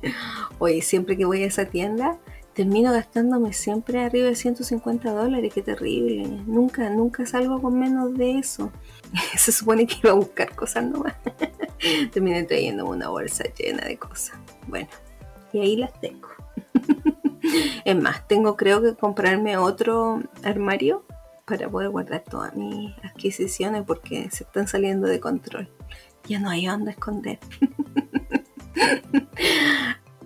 oye, 0.60 0.80
siempre 0.80 1.14
que 1.14 1.26
voy 1.26 1.42
a 1.42 1.46
esa 1.46 1.66
tienda, 1.66 2.18
termino 2.54 2.90
gastándome 2.90 3.52
siempre 3.52 4.02
arriba 4.02 4.28
de 4.28 4.34
150 4.34 5.10
dólares, 5.12 5.52
qué 5.52 5.60
terrible. 5.60 6.26
Nunca, 6.46 6.88
nunca 6.88 7.26
salgo 7.26 7.60
con 7.60 7.78
menos 7.78 8.14
de 8.14 8.38
eso. 8.38 8.72
Se 9.36 9.52
supone 9.52 9.86
que 9.86 9.96
iba 10.02 10.12
a 10.12 10.14
buscar 10.14 10.54
cosas 10.54 10.84
nuevas. 10.84 11.16
Terminé 12.12 12.44
trayendo 12.44 12.86
una 12.86 13.10
bolsa 13.10 13.44
llena 13.58 13.84
de 13.84 13.98
cosas. 13.98 14.38
Bueno, 14.68 14.88
y 15.52 15.60
ahí 15.60 15.76
las 15.76 15.92
tengo. 16.00 16.28
es 17.84 17.96
más, 17.96 18.26
tengo 18.28 18.56
creo 18.56 18.82
que 18.82 18.94
comprarme 18.94 19.56
otro 19.56 20.22
armario 20.42 21.04
para 21.44 21.68
poder 21.68 21.90
guardar 21.90 22.22
todas 22.28 22.54
mis 22.54 22.94
adquisiciones 23.04 23.82
porque 23.86 24.30
se 24.30 24.44
están 24.44 24.68
saliendo 24.68 25.06
de 25.06 25.20
control. 25.20 25.68
Ya 26.28 26.38
no 26.38 26.50
hay 26.50 26.66
dónde 26.66 26.92
esconder. 26.92 27.38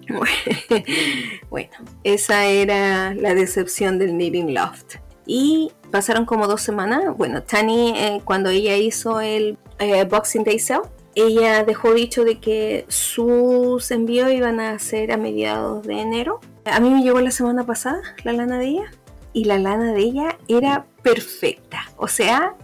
bueno, 1.50 1.72
esa 2.04 2.44
era 2.44 3.14
la 3.14 3.34
decepción 3.34 3.98
del 3.98 4.10
Knitting 4.10 4.54
Loft. 4.54 4.96
Y 5.26 5.72
pasaron 5.90 6.26
como 6.26 6.46
dos 6.46 6.62
semanas. 6.62 7.16
Bueno, 7.16 7.42
Tani, 7.42 7.94
eh, 7.96 8.20
cuando 8.24 8.50
ella 8.50 8.76
hizo 8.76 9.20
el 9.20 9.58
eh, 9.78 10.04
Boxing 10.04 10.44
Day 10.44 10.58
Sale, 10.58 10.88
ella 11.16 11.64
dejó 11.64 11.94
dicho 11.94 12.24
de 12.24 12.38
que 12.38 12.84
sus 12.88 13.90
envíos 13.90 14.30
iban 14.30 14.60
a 14.60 14.78
ser 14.78 15.10
a 15.12 15.16
mediados 15.16 15.86
de 15.86 16.00
enero. 16.00 16.40
A 16.66 16.78
mí 16.78 16.90
me 16.90 17.02
llegó 17.02 17.20
la 17.20 17.30
semana 17.30 17.64
pasada 17.64 18.02
la 18.22 18.32
lana 18.32 18.58
de 18.58 18.66
ella 18.66 18.92
y 19.32 19.44
la 19.44 19.58
lana 19.58 19.92
de 19.92 20.00
ella 20.00 20.38
era 20.46 20.84
perfecta. 21.02 21.90
O 21.96 22.06
sea, 22.06 22.54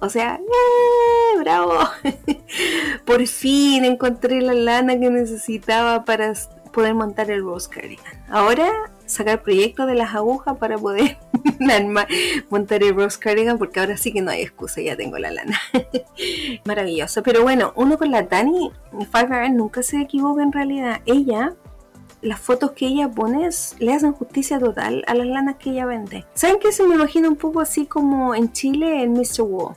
o 0.00 0.10
sea, 0.10 0.40
¡eh! 0.42 1.38
¡Bravo! 1.40 1.78
Por 3.04 3.26
fin 3.28 3.84
encontré 3.84 4.40
la 4.42 4.54
lana 4.54 4.98
que 4.98 5.08
necesitaba 5.08 6.04
para 6.04 6.32
poder 6.72 6.94
montar 6.94 7.30
el 7.30 7.42
Rose. 7.42 7.70
Ahora 8.28 8.68
sacar 9.06 9.42
proyectos 9.42 9.86
de 9.86 9.94
las 9.94 10.14
agujas 10.14 10.56
para 10.58 10.76
poder 10.76 11.18
montar 12.50 12.82
el 12.82 12.94
Rose 12.94 13.18
Cardigan 13.18 13.58
porque 13.58 13.80
ahora 13.80 13.96
sí 13.96 14.12
que 14.12 14.22
no 14.22 14.30
hay 14.30 14.42
excusa, 14.42 14.80
ya 14.80 14.96
tengo 14.96 15.18
la 15.18 15.30
lana. 15.30 15.58
Maravilloso. 16.64 17.22
Pero 17.22 17.42
bueno, 17.42 17.72
uno 17.76 17.98
con 17.98 18.10
la 18.10 18.22
Dani, 18.22 18.70
Fiverr 19.12 19.50
nunca 19.50 19.82
se 19.82 20.00
equivoca 20.00 20.42
en 20.42 20.52
realidad. 20.52 21.00
Ella 21.06 21.54
las 22.22 22.40
fotos 22.40 22.72
que 22.72 22.86
ella 22.86 23.10
pone 23.10 23.48
le 23.78 23.92
hacen 23.92 24.12
justicia 24.12 24.58
total 24.58 25.04
a 25.06 25.14
las 25.14 25.26
lanas 25.26 25.56
que 25.56 25.70
ella 25.70 25.86
vende. 25.86 26.24
¿Saben 26.34 26.58
qué? 26.60 26.72
Se 26.72 26.86
me 26.86 26.94
imagina 26.94 27.28
un 27.28 27.36
poco 27.36 27.60
así 27.60 27.86
como 27.86 28.34
en 28.34 28.52
Chile 28.52 29.02
en 29.02 29.12
Mr. 29.12 29.42
Wall 29.42 29.76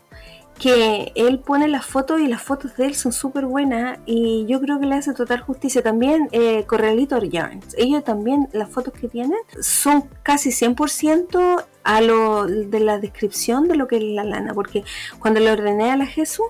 que 0.60 1.14
él 1.16 1.40
pone 1.40 1.68
las 1.68 1.86
fotos 1.86 2.20
y 2.20 2.28
las 2.28 2.42
fotos 2.42 2.76
de 2.76 2.88
él 2.88 2.96
son 2.96 3.14
súper 3.14 3.46
buenas 3.46 4.00
y 4.06 4.46
yo 4.48 4.60
creo 4.60 4.80
que 4.80 4.86
le 4.86 4.96
hace 4.96 5.14
total 5.14 5.40
justicia. 5.40 5.82
También 5.82 6.28
eh, 6.32 6.66
Corralito 6.68 7.18
Yarns, 7.18 7.74
ellos 7.78 8.04
también, 8.04 8.50
las 8.52 8.70
fotos 8.70 8.94
que 8.94 9.08
tienen 9.08 9.40
son 9.62 10.04
casi 10.22 10.50
100% 10.50 11.66
a 11.84 12.02
lo 12.02 12.46
de 12.46 12.80
la 12.80 13.00
descripción 13.00 13.68
de 13.68 13.76
lo 13.76 13.88
que 13.88 13.98
es 13.98 14.04
la 14.04 14.24
lana, 14.24 14.54
porque 14.54 14.84
cuando 15.20 15.40
le 15.40 15.52
ordené 15.52 15.92
a 15.92 15.98
la 15.98 16.06
Jesús, 16.06 16.46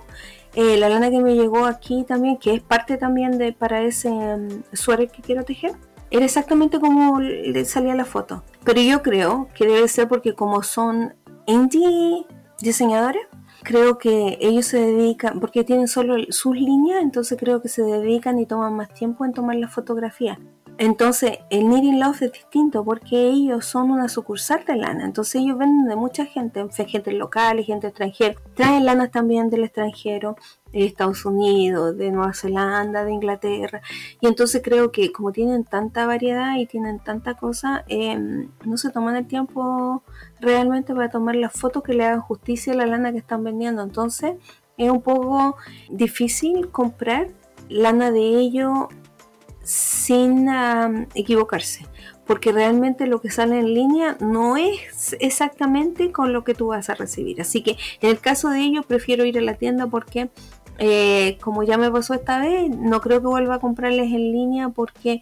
eh, 0.56 0.78
la 0.78 0.90
lana 0.90 1.12
que 1.12 1.22
me 1.22 1.36
llegó 1.36 1.66
aquí 1.66 2.04
también, 2.04 2.38
que 2.38 2.56
es 2.56 2.62
parte 2.62 2.98
también 2.98 3.38
de 3.38 3.54
para 3.54 3.84
ese 3.84 4.10
um, 4.10 4.64
suéter 4.74 5.10
que 5.10 5.22
quiero 5.22 5.44
tejer, 5.44 5.74
era 6.12 6.26
exactamente 6.26 6.80
como 6.80 7.20
le 7.20 7.64
salía 7.66 7.94
la 7.94 8.06
foto. 8.06 8.44
Pero 8.64 8.82
yo 8.82 9.04
creo 9.04 9.48
que 9.54 9.68
debe 9.68 9.88
ser 9.88 10.08
porque 10.08 10.34
como 10.34 10.64
son 10.64 11.14
indie 11.46 12.26
diseñadores, 12.60 13.22
creo 13.64 13.98
que 13.98 14.38
ellos 14.42 14.66
se 14.66 14.80
dedican, 14.80 15.40
porque 15.40 15.64
tienen 15.64 15.88
solo 15.88 16.16
sus 16.30 16.56
líneas, 16.56 17.02
entonces 17.02 17.38
creo 17.40 17.62
que 17.62 17.70
se 17.70 17.84
dedican 17.84 18.40
y 18.40 18.46
toman 18.46 18.74
más 18.74 18.94
tiempo 18.94 19.26
en 19.26 19.34
tomar 19.34 19.56
la 19.56 19.68
fotografía. 19.68 20.40
Entonces, 20.82 21.40
el 21.50 21.66
Knitting 21.66 22.00
Love 22.00 22.22
es 22.22 22.32
distinto 22.32 22.86
porque 22.86 23.28
ellos 23.28 23.66
son 23.66 23.92
una 23.92 24.08
sucursal 24.08 24.64
de 24.64 24.78
lana. 24.78 25.04
Entonces, 25.04 25.42
ellos 25.42 25.58
venden 25.58 25.90
de 25.90 25.98
mucha 25.98 26.26
gente, 26.26 26.66
gente 26.88 27.12
local 27.12 27.60
y 27.60 27.66
gente 27.66 27.88
extranjera. 27.88 28.40
Traen 28.54 28.86
lanas 28.86 29.12
también 29.12 29.50
del 29.50 29.66
extranjero 29.66 30.38
de 30.72 30.86
Estados 30.86 31.26
Unidos, 31.26 31.98
de 31.98 32.12
Nueva 32.12 32.34
Zelanda, 32.34 33.04
de 33.04 33.12
Inglaterra. 33.12 33.82
Y 34.22 34.28
entonces 34.28 34.62
creo 34.64 34.90
que 34.94 35.12
como 35.12 35.34
tienen 35.34 35.66
tanta 35.66 36.06
variedad 36.06 36.56
y 36.56 36.66
tienen 36.66 37.00
tanta 37.00 37.34
cosa, 37.34 37.84
em, 37.90 38.50
no 38.64 38.78
se 38.78 38.90
toman 38.90 39.18
el 39.18 39.28
tiempo 39.28 40.02
realmente 40.40 40.94
para 40.96 41.10
tomar 41.10 41.36
las 41.36 41.52
fotos 41.52 41.84
que 41.84 41.94
le 41.94 42.06
hagan 42.06 42.22
justicia 42.22 42.72
a 42.72 42.78
la 42.78 42.86
lana 42.86 43.12
que 43.12 43.18
están 43.18 43.44
vendiendo. 43.44 43.82
Entonces 43.82 44.36
es 44.78 44.90
un 44.90 45.02
poco 45.02 45.58
difícil 45.90 46.70
comprar 46.70 47.28
lana 47.68 48.12
de 48.12 48.22
ellos 48.22 48.88
sin 49.70 50.50
equivocarse 51.14 51.86
porque 52.26 52.52
realmente 52.52 53.08
lo 53.08 53.22
que 53.22 53.32
sale 53.32 53.58
en 53.58 53.74
línea 53.74 54.16
no 54.20 54.56
es 54.56 55.16
exactamente 55.20 56.12
con 56.12 56.32
lo 56.32 56.44
que 56.44 56.54
tú 56.54 56.68
vas 56.68 56.92
a 56.92 56.94
recibir. 56.94 57.42
Así 57.42 57.64
que 57.64 57.76
en 58.02 58.10
el 58.12 58.20
caso 58.20 58.50
de 58.50 58.60
ellos 58.60 58.86
prefiero 58.86 59.26
ir 59.26 59.40
a 59.40 59.42
la 59.42 59.56
tienda 59.56 59.88
porque 59.88 60.30
eh, 60.78 61.40
como 61.42 61.64
ya 61.64 61.80
me 61.80 61.90
pasó 61.92 62.14
esta 62.14 62.40
vez, 62.40 62.70
no 62.70 63.02
creo 63.02 63.20
que 63.20 63.28
vuelva 63.28 63.56
a 63.56 63.60
comprarles 63.60 64.12
en 64.12 64.32
línea 64.32 64.70
porque 64.70 65.22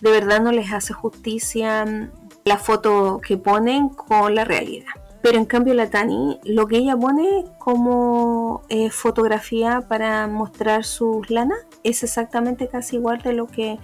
de 0.00 0.10
verdad 0.10 0.40
no 0.40 0.50
les 0.50 0.72
hace 0.72 0.92
justicia 0.92 1.84
mm, 1.84 2.10
la 2.44 2.56
foto 2.56 3.20
que 3.24 3.36
ponen 3.36 3.88
con 3.88 4.34
la 4.34 4.44
realidad. 4.44 4.92
Pero 5.20 5.38
en 5.38 5.46
cambio 5.46 5.74
la 5.74 5.90
Tani, 5.90 6.38
lo 6.44 6.66
que 6.66 6.78
ella 6.78 6.96
pone 6.96 7.44
como 7.58 8.62
eh, 8.68 8.90
fotografía 8.90 9.82
para 9.88 10.26
mostrar 10.28 10.84
sus 10.84 11.28
lanas 11.30 11.58
es 11.82 12.02
exactamente 12.02 12.68
casi 12.68 12.96
igual 12.96 13.18
de 13.18 13.32
lo 13.32 13.46
que, 13.46 13.78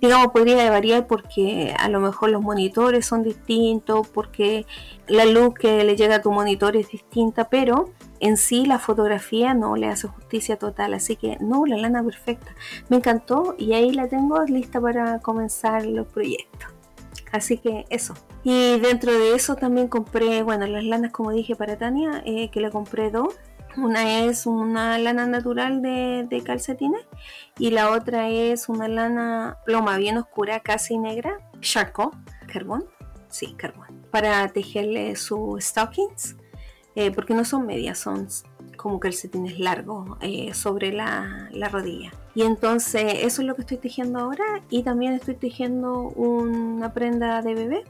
digamos, 0.00 0.28
podría 0.28 0.70
variar 0.70 1.06
porque 1.06 1.74
a 1.78 1.88
lo 1.88 2.00
mejor 2.00 2.30
los 2.30 2.42
monitores 2.42 3.04
son 3.04 3.22
distintos, 3.22 4.08
porque 4.08 4.66
la 5.06 5.26
luz 5.26 5.54
que 5.54 5.84
le 5.84 5.96
llega 5.96 6.16
a 6.16 6.22
tu 6.22 6.32
monitor 6.32 6.76
es 6.76 6.88
distinta, 6.88 7.48
pero 7.48 7.90
en 8.20 8.36
sí 8.36 8.66
la 8.66 8.78
fotografía 8.78 9.54
no 9.54 9.76
le 9.76 9.88
hace 9.88 10.08
justicia 10.08 10.56
total, 10.56 10.94
así 10.94 11.16
que 11.16 11.36
no, 11.40 11.66
la 11.66 11.76
lana 11.76 12.02
perfecta. 12.02 12.54
Me 12.88 12.96
encantó 12.96 13.54
y 13.58 13.74
ahí 13.74 13.92
la 13.92 14.08
tengo 14.08 14.42
lista 14.44 14.80
para 14.80 15.20
comenzar 15.20 15.86
los 15.86 16.06
proyectos. 16.06 16.77
Así 17.32 17.58
que 17.58 17.84
eso. 17.90 18.14
Y 18.42 18.78
dentro 18.78 19.12
de 19.12 19.34
eso 19.34 19.56
también 19.56 19.88
compré, 19.88 20.42
bueno, 20.42 20.66
las 20.66 20.84
lanas 20.84 21.12
como 21.12 21.32
dije 21.32 21.54
para 21.56 21.76
Tania, 21.76 22.22
eh, 22.24 22.50
que 22.50 22.60
le 22.60 22.70
compré 22.70 23.10
dos. 23.10 23.34
Una 23.76 24.24
es 24.24 24.46
una 24.46 24.98
lana 24.98 25.26
natural 25.26 25.82
de, 25.82 26.42
calcetines 26.44 27.02
y 27.58 27.70
la 27.70 27.90
otra 27.90 28.28
es 28.28 28.68
una 28.68 28.88
lana 28.88 29.58
ploma 29.64 29.98
bien 29.98 30.16
oscura, 30.16 30.60
casi 30.60 30.98
negra, 30.98 31.38
charcoal, 31.60 32.10
carbón, 32.52 32.86
sí, 33.28 33.54
carbón, 33.56 34.04
para 34.10 34.48
tejerle 34.48 35.14
sus 35.14 35.64
stockings 35.64 36.36
eh, 36.96 37.12
porque 37.12 37.34
no 37.34 37.44
son 37.44 37.66
medias, 37.66 38.00
son 38.00 38.26
como 38.78 38.98
calcetines 38.98 39.58
largos 39.58 40.16
eh, 40.22 40.54
sobre 40.54 40.92
la, 40.92 41.50
rodilla. 41.70 42.12
Y 42.34 42.42
entonces 42.42 43.02
eso 43.20 43.42
es 43.42 43.48
lo 43.48 43.54
que 43.54 43.62
estoy 43.62 43.76
tejiendo 43.76 44.20
ahora 44.20 44.62
y 44.70 44.82
también 44.84 45.12
estoy 45.12 45.34
tejiendo 45.34 46.08
una 46.08 46.94
prenda 46.94 47.42
de 47.42 47.54
bebé 47.54 47.84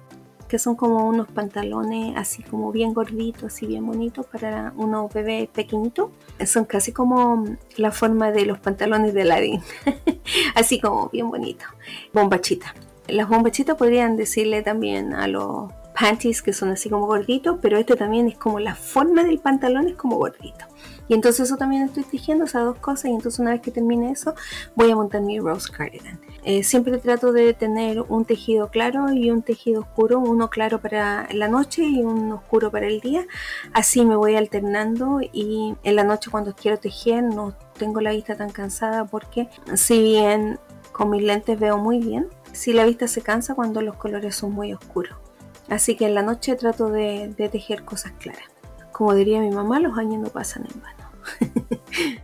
que 0.48 0.58
son 0.58 0.76
como 0.76 1.06
unos 1.06 1.28
pantalones 1.28 2.16
así 2.16 2.42
como 2.42 2.72
bien 2.72 2.94
gorditos, 2.94 3.44
así 3.44 3.66
bien 3.66 3.86
bonitos 3.86 4.24
para 4.24 4.72
unos 4.76 5.12
bebés 5.12 5.46
pequeñitos. 5.48 6.10
Son 6.46 6.64
casi 6.64 6.90
como 6.90 7.44
la 7.76 7.92
forma 7.92 8.32
de 8.32 8.46
los 8.46 8.58
pantalones 8.58 9.12
de 9.12 9.22
Aladdin, 9.22 9.60
así 10.54 10.80
como 10.80 11.10
bien 11.10 11.28
bonitos, 11.28 11.68
bombachita. 12.14 12.74
Las 13.08 13.28
bombachitas 13.28 13.76
podrían 13.76 14.16
decirle 14.16 14.62
también 14.62 15.12
a 15.12 15.28
los 15.28 15.70
panties 15.98 16.42
que 16.42 16.52
son 16.52 16.70
así 16.70 16.88
como 16.88 17.06
gorditos, 17.06 17.58
pero 17.60 17.76
este 17.76 17.96
también 17.96 18.28
es 18.28 18.38
como 18.38 18.60
la 18.60 18.74
forma 18.74 19.24
del 19.24 19.38
pantalón 19.38 19.88
es 19.88 19.96
como 19.96 20.16
gordito. 20.16 20.64
Y 21.08 21.14
entonces 21.14 21.46
eso 21.46 21.56
también 21.56 21.84
estoy 21.84 22.04
tejiendo, 22.04 22.44
esas 22.44 22.64
dos 22.64 22.78
cosas, 22.78 23.06
y 23.06 23.14
entonces 23.14 23.40
una 23.40 23.52
vez 23.52 23.62
que 23.62 23.70
termine 23.70 24.10
eso, 24.10 24.34
voy 24.76 24.90
a 24.90 24.96
montar 24.96 25.22
mi 25.22 25.40
rose 25.40 25.70
cardigan. 25.72 26.20
Eh, 26.44 26.62
siempre 26.62 26.98
trato 26.98 27.32
de 27.32 27.52
tener 27.54 28.00
un 28.08 28.24
tejido 28.24 28.70
claro 28.70 29.10
y 29.12 29.30
un 29.30 29.42
tejido 29.42 29.80
oscuro, 29.80 30.20
uno 30.20 30.50
claro 30.50 30.80
para 30.80 31.26
la 31.32 31.48
noche 31.48 31.82
y 31.84 32.02
uno 32.02 32.36
oscuro 32.36 32.70
para 32.70 32.86
el 32.86 33.00
día. 33.00 33.26
Así 33.72 34.04
me 34.04 34.16
voy 34.16 34.36
alternando 34.36 35.20
y 35.32 35.74
en 35.82 35.96
la 35.96 36.04
noche 36.04 36.30
cuando 36.30 36.54
quiero 36.54 36.78
tejer 36.78 37.24
no 37.24 37.54
tengo 37.78 38.00
la 38.00 38.12
vista 38.12 38.36
tan 38.36 38.50
cansada 38.50 39.04
porque 39.06 39.48
si 39.74 40.00
bien 40.00 40.58
con 40.92 41.10
mis 41.10 41.22
lentes 41.22 41.58
veo 41.58 41.78
muy 41.78 41.98
bien, 41.98 42.28
si 42.52 42.72
la 42.72 42.84
vista 42.84 43.08
se 43.08 43.22
cansa 43.22 43.54
cuando 43.54 43.80
los 43.82 43.96
colores 43.96 44.36
son 44.36 44.52
muy 44.52 44.72
oscuros. 44.72 45.27
Así 45.68 45.96
que 45.96 46.06
en 46.06 46.14
la 46.14 46.22
noche 46.22 46.56
trato 46.56 46.88
de, 46.88 47.32
de 47.36 47.48
tejer 47.48 47.84
cosas 47.84 48.12
claras. 48.18 48.44
Como 48.92 49.14
diría 49.14 49.40
mi 49.40 49.50
mamá, 49.50 49.80
los 49.80 49.96
años 49.98 50.22
no 50.22 50.28
pasan 50.28 50.66
en 50.72 50.80
vano. 50.80 51.10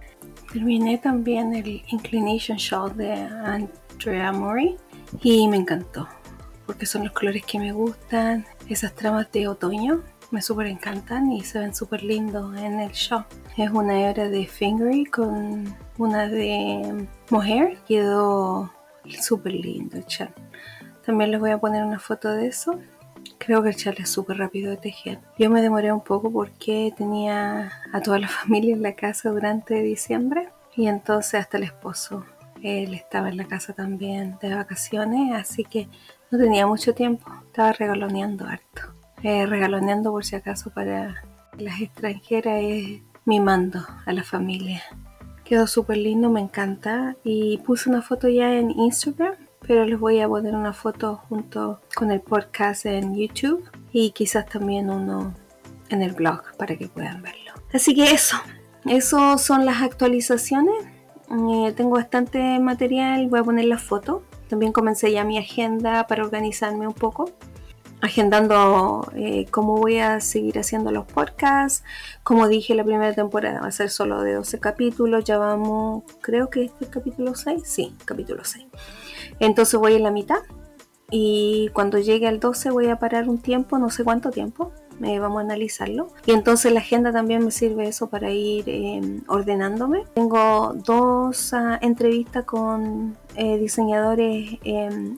Terminé 0.52 0.98
también 0.98 1.54
el 1.54 1.82
Inclination 1.88 2.56
Shawl 2.56 2.96
de 2.96 3.12
Andrea 3.12 4.32
Mori 4.32 4.76
y 5.22 5.48
me 5.48 5.56
encantó 5.56 6.08
porque 6.66 6.86
son 6.86 7.04
los 7.04 7.12
colores 7.12 7.44
que 7.44 7.58
me 7.58 7.72
gustan, 7.72 8.46
esas 8.68 8.94
tramas 8.94 9.30
de 9.32 9.48
otoño 9.48 10.02
me 10.30 10.42
súper 10.42 10.66
encantan 10.66 11.30
y 11.30 11.42
se 11.42 11.58
ven 11.58 11.74
súper 11.74 12.02
lindos 12.02 12.56
en 12.56 12.80
el 12.80 12.90
shawl. 12.90 13.24
Es 13.56 13.70
una 13.70 14.08
hebra 14.08 14.28
de 14.28 14.46
Fingery 14.46 15.04
con 15.04 15.76
una 15.98 16.28
de 16.28 17.06
Mohair, 17.30 17.78
quedó 17.86 18.72
súper 19.22 19.52
lindo 19.52 19.96
el 19.96 20.06
chal. 20.06 20.34
También 21.06 21.30
les 21.30 21.38
voy 21.38 21.50
a 21.50 21.58
poner 21.58 21.84
una 21.84 21.98
foto 21.98 22.30
de 22.30 22.48
eso 22.48 22.80
Creo 23.44 23.62
que 23.62 23.68
el 23.70 23.76
chal 23.76 23.96
es 23.98 24.08
súper 24.08 24.38
rápido 24.38 24.70
de 24.70 24.78
tejer. 24.78 25.18
Yo 25.38 25.50
me 25.50 25.60
demoré 25.60 25.92
un 25.92 26.00
poco 26.00 26.30
porque 26.32 26.94
tenía 26.96 27.72
a 27.92 28.00
toda 28.00 28.18
la 28.18 28.28
familia 28.42 28.74
en 28.74 28.82
la 28.82 28.94
casa 28.94 29.30
durante 29.30 29.82
diciembre 29.82 30.48
y 30.74 30.86
entonces 30.86 31.40
hasta 31.40 31.58
el 31.58 31.64
esposo. 31.64 32.24
Él 32.62 32.94
estaba 32.94 33.28
en 33.28 33.36
la 33.36 33.44
casa 33.44 33.74
también 33.74 34.38
de 34.40 34.54
vacaciones, 34.54 35.34
así 35.34 35.64
que 35.64 35.88
no 36.30 36.38
tenía 36.38 36.66
mucho 36.66 36.94
tiempo. 36.94 37.30
Estaba 37.46 37.72
regaloneando 37.72 38.46
harto. 38.46 38.94
Eh, 39.22 39.44
regaloneando 39.44 40.10
por 40.10 40.24
si 40.24 40.36
acaso 40.36 40.70
para 40.70 41.22
las 41.58 41.80
extranjeras 41.82 42.60
es 42.62 43.02
mimando 43.26 43.86
a 44.06 44.12
la 44.14 44.22
familia. 44.22 44.82
Quedó 45.44 45.66
súper 45.66 45.98
lindo, 45.98 46.30
me 46.30 46.40
encanta. 46.40 47.16
Y 47.24 47.58
puse 47.58 47.90
una 47.90 48.00
foto 48.00 48.28
ya 48.28 48.54
en 48.54 48.70
Instagram 48.70 49.34
pero 49.66 49.85
les 49.85 49.99
voy 49.99 50.21
a 50.21 50.28
poner 50.28 50.54
una 50.54 50.73
foto 50.73 51.23
junto 51.28 51.80
con 51.94 52.11
el 52.11 52.21
podcast 52.21 52.87
en 52.87 53.14
YouTube 53.14 53.64
y 53.92 54.11
quizás 54.11 54.47
también 54.47 54.90
uno 54.90 55.35
en 55.88 56.02
el 56.02 56.12
blog 56.12 56.56
para 56.56 56.76
que 56.76 56.88
puedan 56.88 57.23
verlo. 57.23 57.52
Así 57.73 57.94
que 57.94 58.11
eso, 58.11 58.37
eso 58.87 59.38
son 59.38 59.64
las 59.64 59.83
actualizaciones. 59.83 60.75
Eh, 61.30 61.73
tengo 61.76 61.92
bastante 61.92 62.59
material, 62.59 63.28
voy 63.28 63.40
a 63.40 63.44
poner 63.44 63.64
la 63.66 63.78
foto. 63.78 64.23
También 64.49 64.73
comencé 64.73 65.11
ya 65.11 65.25
mi 65.25 65.38
agenda 65.38 66.06
para 66.06 66.23
organizarme 66.23 66.87
un 66.87 66.92
poco, 66.92 67.33
agendando 68.02 69.11
eh, 69.16 69.47
cómo 69.50 69.78
voy 69.78 69.99
a 69.99 70.21
seguir 70.21 70.59
haciendo 70.59 70.90
los 70.90 71.06
podcasts. 71.06 71.83
Como 72.23 72.47
dije, 72.47 72.75
la 72.75 72.85
primera 72.85 73.14
temporada 73.14 73.62
va 73.62 73.68
a 73.68 73.73
ser 73.73 73.90
solo 73.90 74.23
de 74.23 74.35
12 74.35 74.61
capítulos, 74.61 75.25
ya 75.25 75.38
vamos, 75.38 76.04
creo 76.21 76.50
que 76.50 76.66
este 76.66 76.85
es 76.85 76.88
el 76.88 76.90
capítulo 76.90 77.35
6, 77.35 77.62
sí, 77.64 77.97
capítulo 78.04 78.44
6. 78.44 78.66
Entonces 79.41 79.79
voy 79.79 79.95
en 79.95 80.03
la 80.03 80.11
mitad 80.11 80.38
y 81.11 81.71
cuando 81.73 81.99
llegue 81.99 82.26
al 82.26 82.41
12 82.41 82.71
voy 82.71 82.88
a 82.88 82.99
parar 82.99 83.29
un 83.29 83.38
tiempo, 83.38 83.79
no 83.79 83.91
sé 83.91 84.05
cuánto 84.05 84.31
tiempo, 84.31 84.73
me 84.99 85.19
vamos 85.19 85.38
a 85.38 85.41
analizarlo. 85.43 86.09
Y 86.26 86.33
entonces 86.33 86.73
la 86.73 86.81
agenda 86.81 87.12
también 87.12 87.45
me 87.45 87.50
sirve 87.50 87.88
eso 87.88 88.09
para 88.09 88.31
ir 88.31 88.64
em, 88.69 89.23
ordenándome. 89.29 90.05
Tengo 90.14 90.73
dos 90.75 91.53
ah, 91.53 91.79
entrevistas 91.83 92.44
con 92.44 93.16
eh, 93.37 93.59
diseñadores 93.59 94.59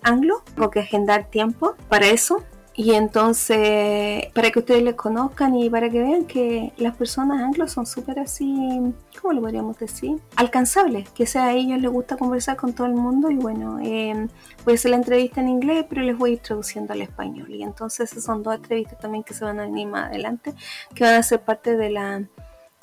anglo, 0.02 0.42
tengo 0.54 0.70
que 0.70 0.80
agendar 0.80 1.30
tiempo 1.30 1.74
para 1.88 2.08
eso. 2.08 2.42
Y 2.78 2.92
entonces, 2.92 4.26
para 4.34 4.50
que 4.50 4.58
ustedes 4.58 4.82
les 4.82 4.94
conozcan 4.94 5.54
y 5.56 5.70
para 5.70 5.88
que 5.88 5.98
vean 5.98 6.26
que 6.26 6.74
las 6.76 6.94
personas 6.94 7.40
anglos 7.40 7.72
son 7.72 7.86
súper 7.86 8.18
así, 8.18 8.80
¿cómo 9.20 9.32
lo 9.32 9.40
podríamos 9.40 9.78
decir? 9.78 10.20
Alcanzables, 10.36 11.08
que 11.08 11.24
sea 11.24 11.46
a 11.46 11.52
ellos 11.54 11.80
les 11.80 11.90
gusta 11.90 12.18
conversar 12.18 12.56
con 12.56 12.74
todo 12.74 12.86
el 12.86 12.92
mundo 12.92 13.30
y 13.30 13.36
bueno, 13.36 13.78
eh, 13.80 14.28
voy 14.66 14.72
a 14.72 14.74
hacer 14.74 14.90
la 14.90 14.98
entrevista 14.98 15.40
en 15.40 15.48
inglés, 15.48 15.86
pero 15.88 16.02
les 16.02 16.18
voy 16.18 16.30
a 16.30 16.32
ir 16.34 16.40
traduciendo 16.40 16.92
al 16.92 17.00
español. 17.00 17.50
Y 17.50 17.62
entonces 17.62 18.12
esas 18.12 18.24
son 18.24 18.42
dos 18.42 18.56
entrevistas 18.56 18.98
también 18.98 19.24
que 19.24 19.32
se 19.32 19.46
van 19.46 19.58
a 19.58 19.64
venir 19.64 19.88
más 19.88 20.10
adelante, 20.10 20.52
que 20.94 21.04
van 21.04 21.14
a 21.14 21.22
ser 21.22 21.40
parte 21.40 21.78
de, 21.78 21.88
la, 21.88 22.28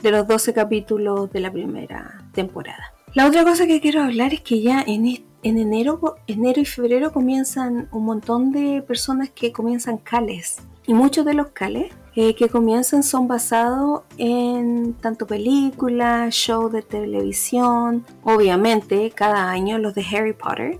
de 0.01 0.11
los 0.11 0.27
12 0.27 0.55
capítulos 0.55 1.31
de 1.31 1.39
la 1.39 1.51
primera 1.51 2.19
temporada. 2.33 2.93
La 3.13 3.27
otra 3.27 3.43
cosa 3.43 3.67
que 3.67 3.79
quiero 3.79 4.01
hablar 4.01 4.33
es 4.33 4.41
que 4.41 4.59
ya 4.59 4.81
en 4.81 5.05
este 5.05 5.32
en 5.43 5.57
enero, 5.57 6.15
enero 6.27 6.61
y 6.61 6.65
febrero 6.65 7.11
comienzan 7.11 7.89
un 7.91 8.05
montón 8.05 8.51
de 8.51 8.81
personas 8.81 9.29
que 9.29 9.51
comienzan 9.51 9.97
cales. 9.97 10.57
Y 10.85 10.93
muchos 10.93 11.25
de 11.25 11.33
los 11.33 11.47
cales 11.49 11.93
eh, 12.15 12.35
que 12.35 12.47
comienzan 12.47 13.03
son 13.03 13.27
basados 13.27 14.03
en 14.17 14.93
tanto 14.93 15.25
películas, 15.25 16.33
shows 16.33 16.71
de 16.71 16.81
televisión, 16.81 18.05
obviamente 18.23 19.11
cada 19.11 19.49
año 19.49 19.77
los 19.79 19.95
de 19.95 20.05
Harry 20.11 20.33
Potter, 20.33 20.79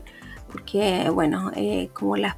porque 0.51 1.09
bueno, 1.09 1.51
eh, 1.55 1.89
como 1.93 2.17
las, 2.17 2.35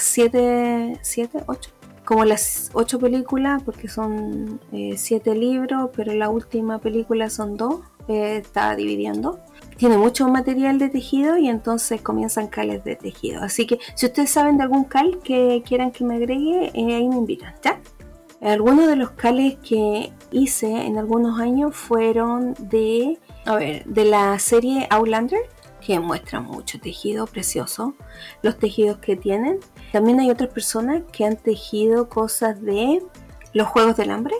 siete, 0.00 0.98
siete, 1.02 1.42
ocho, 1.46 1.70
como 2.04 2.24
las 2.24 2.70
ocho 2.74 2.98
películas, 2.98 3.62
porque 3.62 3.88
son 3.88 4.60
eh, 4.70 4.94
siete 4.98 5.34
libros, 5.34 5.90
pero 5.96 6.12
la 6.12 6.28
última 6.28 6.78
película 6.80 7.30
son 7.30 7.56
dos, 7.56 7.80
está 8.08 8.76
dividiendo 8.76 9.40
tiene 9.76 9.98
mucho 9.98 10.28
material 10.28 10.78
de 10.78 10.88
tejido 10.88 11.36
y 11.36 11.48
entonces 11.48 12.00
comienzan 12.00 12.48
cales 12.48 12.84
de 12.84 12.96
tejido. 12.96 13.42
Así 13.42 13.66
que 13.66 13.78
si 13.94 14.06
ustedes 14.06 14.30
saben 14.30 14.56
de 14.56 14.64
algún 14.64 14.84
cal 14.84 15.18
que 15.22 15.62
quieran 15.66 15.90
que 15.90 16.04
me 16.04 16.16
agregue, 16.16 16.70
eh, 16.74 16.94
ahí 16.94 17.08
me 17.08 17.16
invitan, 17.16 17.54
¿ya? 17.62 17.80
Algunos 18.40 18.88
de 18.88 18.96
los 18.96 19.12
cales 19.12 19.56
que 19.66 20.12
hice 20.30 20.66
en 20.66 20.98
algunos 20.98 21.40
años 21.40 21.74
fueron 21.74 22.54
de, 22.58 23.18
a 23.46 23.56
ver, 23.56 23.84
de 23.86 24.04
la 24.04 24.38
serie 24.38 24.86
Outlander, 24.90 25.40
que 25.80 25.98
muestra 25.98 26.40
mucho 26.40 26.78
tejido 26.78 27.26
precioso, 27.26 27.94
los 28.42 28.58
tejidos 28.58 28.98
que 28.98 29.16
tienen. 29.16 29.60
También 29.92 30.20
hay 30.20 30.30
otras 30.30 30.50
personas 30.50 31.02
que 31.12 31.24
han 31.24 31.36
tejido 31.36 32.08
cosas 32.08 32.60
de 32.60 33.02
los 33.54 33.68
Juegos 33.68 33.96
del 33.96 34.10
Hambre, 34.10 34.34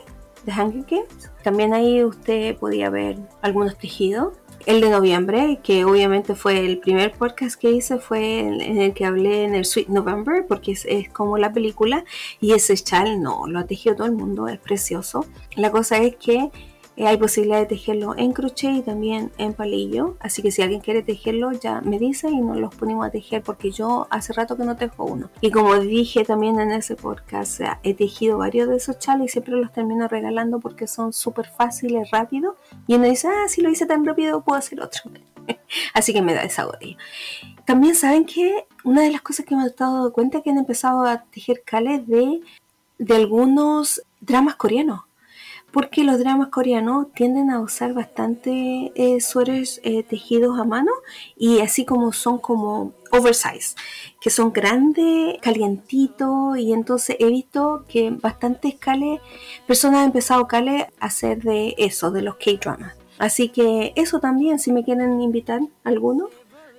de 0.44 0.52
Hunger 0.52 0.84
Games. 0.84 1.30
También 1.42 1.72
ahí 1.72 2.04
usted 2.04 2.56
podía 2.56 2.90
ver 2.90 3.18
algunos 3.42 3.78
tejidos 3.78 4.34
el 4.66 4.80
de 4.80 4.90
noviembre, 4.90 5.60
que 5.62 5.84
obviamente 5.84 6.34
fue 6.34 6.64
el 6.64 6.78
primer 6.78 7.12
podcast 7.12 7.60
que 7.60 7.70
hice, 7.70 7.98
fue 7.98 8.40
en, 8.40 8.78
el 8.80 8.94
que 8.94 9.04
hablé 9.04 9.44
en 9.44 9.54
el 9.54 9.64
Sweet 9.64 9.88
November, 9.88 10.46
porque 10.48 10.72
es, 10.72 10.84
es, 10.86 11.08
como 11.10 11.38
la 11.38 11.52
película, 11.52 12.04
y 12.40 12.52
ese 12.52 12.74
chal 12.76 13.22
no, 13.22 13.46
lo 13.46 13.58
ha 13.58 13.66
tejido 13.66 13.96
todo 13.96 14.06
el 14.06 14.14
mundo, 14.14 14.48
es 14.48 14.58
precioso. 14.58 15.26
La 15.56 15.70
cosa 15.70 15.98
es 15.98 16.16
que 16.16 16.50
eh, 16.96 17.06
hay 17.06 17.16
posibilidad 17.16 17.58
de 17.58 17.66
tejerlo 17.66 18.14
en 18.16 18.32
crochet 18.32 18.76
y 18.76 18.82
también 18.82 19.32
en 19.38 19.52
palillo. 19.52 20.16
Así 20.20 20.42
que 20.42 20.50
si 20.50 20.62
alguien 20.62 20.80
quiere 20.80 21.02
tejerlo, 21.02 21.52
ya 21.52 21.80
me 21.80 21.98
dice 21.98 22.30
y 22.30 22.40
nos 22.40 22.56
los 22.56 22.74
ponemos 22.74 23.06
a 23.06 23.10
tejer 23.10 23.42
porque 23.42 23.72
yo 23.72 24.06
hace 24.10 24.32
rato 24.32 24.56
que 24.56 24.64
no 24.64 24.76
tejo 24.76 25.04
uno. 25.04 25.30
Y 25.40 25.50
como 25.50 25.76
dije 25.78 26.24
también 26.24 26.60
en 26.60 26.70
ese 26.70 26.94
podcast, 26.94 27.60
he 27.82 27.94
tejido 27.94 28.38
varios 28.38 28.68
de 28.68 28.76
esos 28.76 28.98
chales 28.98 29.26
y 29.26 29.28
siempre 29.32 29.56
los 29.56 29.72
termino 29.72 30.06
regalando 30.06 30.60
porque 30.60 30.86
son 30.86 31.12
súper 31.12 31.48
fáciles, 31.48 32.10
rápidos. 32.10 32.54
Y 32.86 32.94
uno 32.94 33.06
dice, 33.06 33.28
ah, 33.28 33.48
si 33.48 33.60
lo 33.60 33.70
hice 33.70 33.86
tan 33.86 34.04
rápido, 34.04 34.42
puedo 34.42 34.58
hacer 34.58 34.80
otro. 34.80 35.02
Así 35.94 36.12
que 36.12 36.22
me 36.22 36.34
da 36.34 36.42
esa 36.42 36.64
godilla. 36.64 36.96
También 37.64 37.96
saben 37.96 38.24
que 38.24 38.66
una 38.84 39.02
de 39.02 39.10
las 39.10 39.22
cosas 39.22 39.46
que 39.46 39.56
me 39.56 39.64
he 39.64 39.70
dado 39.70 40.12
cuenta 40.12 40.38
es 40.38 40.44
que 40.44 40.50
han 40.50 40.58
empezado 40.58 41.04
a 41.04 41.24
tejer 41.24 41.62
cales 41.64 42.06
de, 42.06 42.40
de 42.98 43.16
algunos 43.16 44.02
dramas 44.20 44.54
coreanos 44.54 45.00
porque 45.74 46.04
los 46.04 46.20
dramas 46.20 46.50
coreanos 46.50 47.12
tienden 47.14 47.50
a 47.50 47.58
usar 47.58 47.94
bastante 47.94 48.92
eh, 48.94 49.20
suéteres 49.20 49.80
eh, 49.82 50.04
tejidos 50.04 50.56
a 50.60 50.62
mano 50.62 50.92
y 51.36 51.58
así 51.62 51.84
como 51.84 52.12
son 52.12 52.38
como 52.38 52.92
oversize, 53.10 53.74
que 54.20 54.30
son 54.30 54.52
grandes, 54.52 55.36
calientitos 55.42 56.56
y 56.58 56.72
entonces 56.72 57.16
he 57.18 57.26
visto 57.26 57.84
que 57.88 58.10
bastantes 58.10 58.76
cales, 58.76 59.20
personas 59.66 60.02
han 60.02 60.06
empezado 60.06 60.46
cales 60.46 60.84
a 61.00 61.06
hacer 61.06 61.42
de 61.42 61.74
eso, 61.76 62.12
de 62.12 62.22
los 62.22 62.36
K-dramas. 62.36 62.94
Así 63.18 63.48
que 63.48 63.92
eso 63.96 64.20
también, 64.20 64.60
si 64.60 64.72
me 64.72 64.84
quieren 64.84 65.20
invitar 65.20 65.60
alguno, 65.82 66.28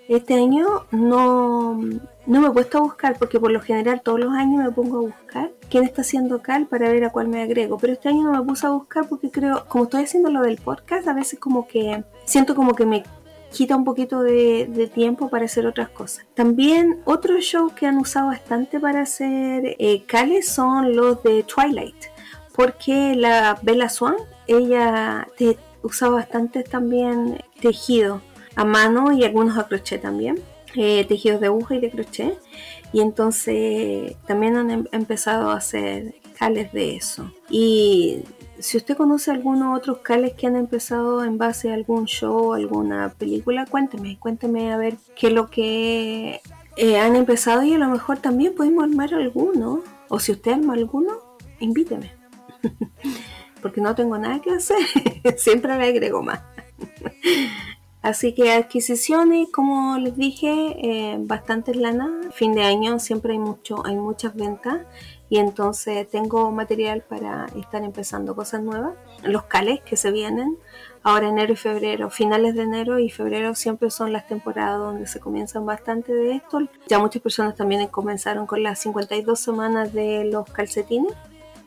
este 0.08 0.36
año 0.36 0.86
no, 0.92 1.80
no 2.26 2.42
me 2.42 2.48
he 2.48 2.52
puesto 2.52 2.78
a 2.78 2.82
buscar 2.82 3.18
porque 3.18 3.40
por 3.40 3.52
lo 3.52 3.62
general 3.62 4.02
todos 4.02 4.20
los 4.20 4.34
años 4.34 4.64
me 4.64 4.72
pongo 4.72 4.98
a 4.98 5.02
buscar 5.02 5.52
quién 5.70 5.84
está 5.84 6.02
haciendo 6.02 6.42
cal 6.42 6.68
para 6.68 6.90
ver 6.90 7.06
a 7.06 7.12
cuál 7.12 7.28
me 7.28 7.42
agrego. 7.42 7.78
Pero 7.78 7.94
este 7.94 8.10
año 8.10 8.24
no 8.24 8.32
me 8.32 8.44
puse 8.44 8.68
a 8.68 8.72
buscar 8.72 9.08
porque 9.08 9.32
creo, 9.32 9.66
como 9.68 9.86
estoy 9.86 10.04
haciendo 10.04 10.30
lo 10.30 10.42
del 10.42 10.58
podcast, 10.58 11.08
a 11.08 11.14
veces 11.14 11.40
como 11.40 11.68
que 11.68 12.04
siento 12.26 12.56
como 12.56 12.76
que 12.76 12.86
me 12.86 13.04
quita 13.52 13.76
un 13.76 13.86
poquito 13.86 14.22
de, 14.22 14.92
tiempo 14.94 15.30
para 15.30 15.46
hacer 15.46 15.66
otras 15.66 15.90
cosas. 15.90 16.26
También 16.34 17.02
otros 17.06 17.44
shows 17.44 17.74
que 17.74 17.88
han 17.88 17.98
usado 17.98 18.28
bastante 18.28 18.80
para 18.80 19.02
hacer 19.02 19.76
eh, 19.80 20.04
cales 20.06 20.50
son 20.50 20.96
los 20.96 21.24
de 21.24 21.44
Twilight, 21.44 21.96
porque 22.54 23.16
la 23.16 23.58
Bella 23.62 23.90
Swan, 23.90 24.16
ella 24.48 25.28
te 25.38 25.58
usaba 25.84 26.16
bastante 26.16 26.64
también 26.64 27.42
tejido 27.62 28.22
a 28.56 28.66
mano 28.66 29.12
y 29.12 29.24
algunos 29.24 29.58
a 29.58 29.68
crochet 29.68 30.02
también. 30.02 30.40
Eh, 30.76 31.06
tejidos 31.06 31.40
de 31.40 31.48
aguja 31.48 31.76
y 31.76 31.80
de 31.80 31.90
crochet 31.90 32.38
y 32.92 33.00
entonces 33.00 34.18
también 34.28 34.58
han 34.58 34.72
em-, 34.72 34.88
empezado 34.92 35.50
a 35.52 35.56
hacer 35.56 36.16
cales 36.38 36.74
de 36.74 36.98
eso 36.98 37.32
y 37.50 38.26
si 38.60 38.78
usted 38.78 38.96
conoce 38.96 39.32
algunos 39.32 39.78
otros 39.78 40.00
cales 40.00 40.34
que 40.34 40.48
han 40.48 40.56
empezado 40.56 41.24
en 41.24 41.38
base 41.38 41.72
a 41.72 41.74
algún 41.74 42.06
show, 42.06 42.54
alguna 42.54 43.10
película, 43.10 43.66
cuénteme, 43.66 44.18
cuénteme 44.20 44.72
a 44.72 44.78
ver 44.78 44.96
qué 45.16 45.28
es 45.28 45.34
lo 45.34 45.50
que 45.50 46.42
eh, 46.78 46.98
han 46.98 47.16
empezado 47.16 47.64
y 47.64 47.74
a 47.74 47.78
lo 47.78 47.88
mejor 47.90 48.20
también 48.20 48.56
podemos 48.56 48.84
armar 48.84 49.14
alguno. 49.14 49.82
O 50.08 50.20
si 50.20 50.32
usted 50.32 50.54
arma 50.54 50.74
alguno, 50.74 51.20
invíteme. 51.60 52.12
Porque 53.62 53.82
no 53.82 53.96
tengo 53.96 54.18
nada 54.18 54.40
que 54.42 54.52
hacer, 54.52 54.78
siempre 55.38 55.78
le 55.78 55.86
agrego 55.86 56.22
más. 56.22 56.42
Así 58.06 58.34
que 58.34 58.52
adquisiciones, 58.52 59.48
como 59.52 59.98
les 59.98 60.16
dije, 60.16 60.76
eh, 60.78 61.18
bastantes 61.18 61.76
lana. 61.76 62.22
Fin 62.32 62.54
de 62.54 62.62
año 62.62 63.00
siempre 63.00 63.34
hay 63.34 63.40
mucho, 63.40 63.84
hay 63.84 63.96
muchas 63.96 64.36
ventas 64.36 64.82
y 65.28 65.40
entonces 65.40 66.08
tengo 66.08 66.52
material 66.52 67.02
para 67.02 67.48
estar 67.60 67.82
empezando 67.82 68.36
cosas 68.36 68.62
nuevas. 68.62 68.94
Los 69.24 69.46
cales 69.46 69.82
que 69.82 69.98
se 69.98 70.12
vienen 70.12 70.56
ahora 71.02 71.30
enero 71.30 71.54
y 71.54 71.56
febrero, 71.56 72.12
finales 72.12 72.54
de 72.54 72.62
enero 72.62 73.00
y 73.00 73.10
febrero 73.10 73.56
siempre 73.56 73.90
son 73.90 74.14
las 74.14 74.28
temporadas 74.28 74.78
donde 74.78 75.08
se 75.08 75.20
comienzan 75.20 75.66
bastante 75.66 76.14
de 76.14 76.36
esto. 76.36 76.60
Ya 76.88 77.00
muchas 77.00 77.24
personas 77.24 77.56
también 77.56 77.88
comenzaron 77.88 78.46
con 78.46 78.62
las 78.62 78.78
52 78.78 79.40
semanas 79.40 79.94
de 79.94 80.26
los 80.26 80.48
calcetines 80.52 81.12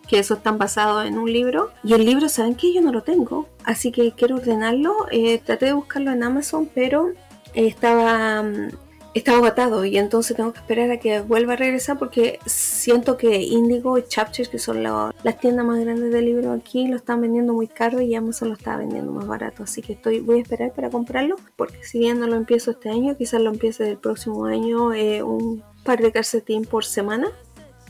que 0.09 0.19
eso 0.19 0.35
están 0.35 0.59
basados 0.59 1.07
en 1.07 1.19
un 1.19 1.33
libro. 1.33 1.71
Y 1.85 1.95
el 1.95 2.05
libro, 2.05 2.29
¿saben 2.29 2.55
que 2.55 2.73
Yo 2.73 2.81
no 2.81 2.93
lo 2.93 3.03
tengo, 3.03 3.49
así 3.65 3.93
que 3.93 4.13
quiero 4.13 4.37
ordenarlo. 4.37 5.07
Eh, 5.11 5.39
traté 5.39 5.67
de 5.67 5.73
buscarlo 5.73 6.11
en 6.11 6.23
Amazon, 6.23 6.69
pero 6.75 7.13
estaba 7.55 8.43
mm, 8.43 8.69
estaba 9.15 9.39
agotado 9.39 9.85
y 9.85 9.99
entonces 9.99 10.37
tengo 10.37 10.53
que 10.53 10.61
esperar 10.61 10.91
a 10.91 10.99
que 10.99 11.21
vuelva 11.21 11.55
a 11.55 11.57
regresar 11.57 11.99
porque 11.99 12.39
siento 12.47 13.17
que 13.17 13.43
Indigo 13.43 13.99
y 13.99 14.05
Chapters, 14.05 14.49
que 14.49 14.59
son 14.59 14.83
las 14.83 15.39
tiendas 15.41 15.65
más 15.65 15.81
grandes 15.81 16.13
de 16.13 16.23
libros 16.23 16.59
aquí, 16.59 16.87
lo 16.89 16.97
están 16.97 17.21
vendiendo 17.21 17.53
muy 17.53 17.69
caro 17.69 18.01
y 18.01 18.15
Amazon 18.15 18.49
lo 18.49 18.55
está 18.55 18.77
vendiendo 18.77 19.13
más 19.13 19.27
barato. 19.27 19.63
Así 19.63 19.83
que 19.83 19.95
estoy, 19.95 20.21
voy 20.21 20.39
a 20.39 20.43
esperar 20.43 20.73
para 20.73 20.91
comprarlo 20.91 21.37
porque 21.57 21.83
si 21.85 21.99
bien 21.99 22.21
no 22.21 22.27
lo 22.27 22.37
empiezo 22.37 22.71
este 22.71 22.91
año, 22.91 23.17
quizás 23.17 23.41
lo 23.41 23.51
empiece 23.51 23.91
el 23.91 23.99
próximo 23.99 24.45
año, 24.47 24.93
eh, 24.93 25.23
un 25.23 25.63
par 25.85 26.01
de 26.01 26.13
calcetines 26.13 26.69
por 26.69 26.85
semana, 26.85 27.29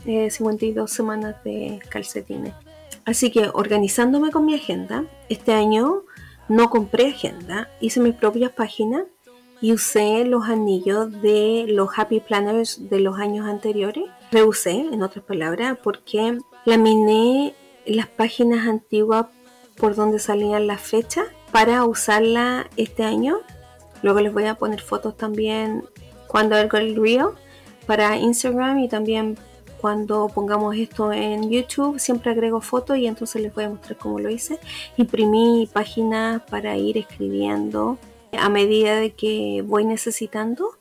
52 0.03 0.91
eh, 0.91 0.93
semanas 0.93 1.35
de 1.43 1.79
calcetines. 1.89 2.53
Así 3.05 3.31
que 3.31 3.49
organizándome 3.53 4.31
con 4.31 4.45
mi 4.45 4.55
agenda, 4.55 5.05
este 5.29 5.53
año 5.53 6.03
no 6.47 6.69
compré 6.69 7.07
agenda, 7.07 7.69
hice 7.79 7.99
mis 7.99 8.15
propias 8.15 8.51
páginas 8.51 9.03
y 9.61 9.73
usé 9.73 10.25
los 10.25 10.45
anillos 10.45 11.11
de 11.21 11.65
los 11.67 11.89
Happy 11.97 12.19
Planners 12.19 12.89
de 12.89 12.99
los 12.99 13.19
años 13.19 13.47
anteriores. 13.47 14.05
Reusé, 14.31 14.87
en 14.91 15.03
otras 15.03 15.25
palabras, 15.25 15.77
porque 15.83 16.37
laminé 16.65 17.53
las 17.85 18.07
páginas 18.07 18.67
antiguas 18.67 19.27
por 19.77 19.95
donde 19.95 20.19
salían 20.19 20.67
las 20.67 20.81
fechas 20.81 21.25
para 21.51 21.83
usarla 21.85 22.69
este 22.77 23.03
año. 23.03 23.39
Luego 24.01 24.21
les 24.21 24.33
voy 24.33 24.45
a 24.45 24.55
poner 24.55 24.81
fotos 24.81 25.17
también 25.17 25.83
cuando 26.27 26.55
hago 26.55 26.77
el 26.77 26.95
reel 26.95 27.29
para 27.85 28.17
Instagram 28.17 28.79
y 28.79 28.87
también 28.87 29.37
cuando 29.79 30.27
pongamos 30.27 30.75
esto 30.75 31.11
en 31.11 31.49
YouTube 31.49 31.99
siempre 31.99 32.31
agrego 32.31 32.61
fotos 32.61 32.97
y 32.97 33.07
entonces 33.07 33.41
les 33.41 33.53
voy 33.53 33.65
a 33.65 33.69
mostrar 33.69 33.97
cómo 33.97 34.19
lo 34.19 34.29
hice. 34.29 34.59
Imprimí 34.97 35.69
páginas 35.71 36.41
para 36.49 36.77
ir 36.77 36.97
escribiendo 36.97 37.97
a 38.37 38.49
medida 38.49 38.95
de 38.95 39.11
que 39.11 39.63
voy 39.65 39.85
necesitando. 39.85 40.77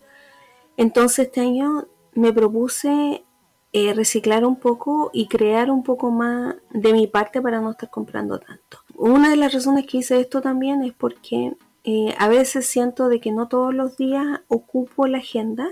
Entonces 0.76 1.26
este 1.26 1.40
año 1.40 1.86
me 2.14 2.32
propuse 2.32 3.24
eh, 3.72 3.94
reciclar 3.94 4.44
un 4.44 4.56
poco 4.56 5.10
y 5.12 5.28
crear 5.28 5.70
un 5.70 5.82
poco 5.82 6.10
más 6.10 6.56
de 6.70 6.92
mi 6.92 7.06
parte 7.06 7.40
para 7.40 7.60
no 7.60 7.70
estar 7.70 7.90
comprando 7.90 8.38
tanto. 8.38 8.78
Una 8.94 9.30
de 9.30 9.36
las 9.36 9.52
razones 9.52 9.86
que 9.86 9.98
hice 9.98 10.20
esto 10.20 10.40
también 10.40 10.82
es 10.82 10.92
porque 10.92 11.54
eh, 11.84 12.14
a 12.18 12.28
veces 12.28 12.66
siento 12.66 13.08
de 13.08 13.20
que 13.20 13.30
no 13.30 13.48
todos 13.48 13.74
los 13.74 13.96
días 13.96 14.40
ocupo 14.48 15.06
la 15.06 15.18
agenda, 15.18 15.68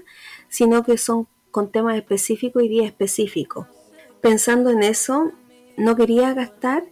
sino 0.49 0.83
que 0.83 0.99
son 0.99 1.27
con 1.57 1.71
temas 1.71 1.97
específicos 1.97 2.63
y 2.65 2.69
días 2.69 2.85
específicos. 2.85 3.67
Pensando 4.21 4.69
en 4.69 4.83
eso, 4.83 5.33
no 5.79 5.97
quería 5.97 6.35
gastar 6.35 6.85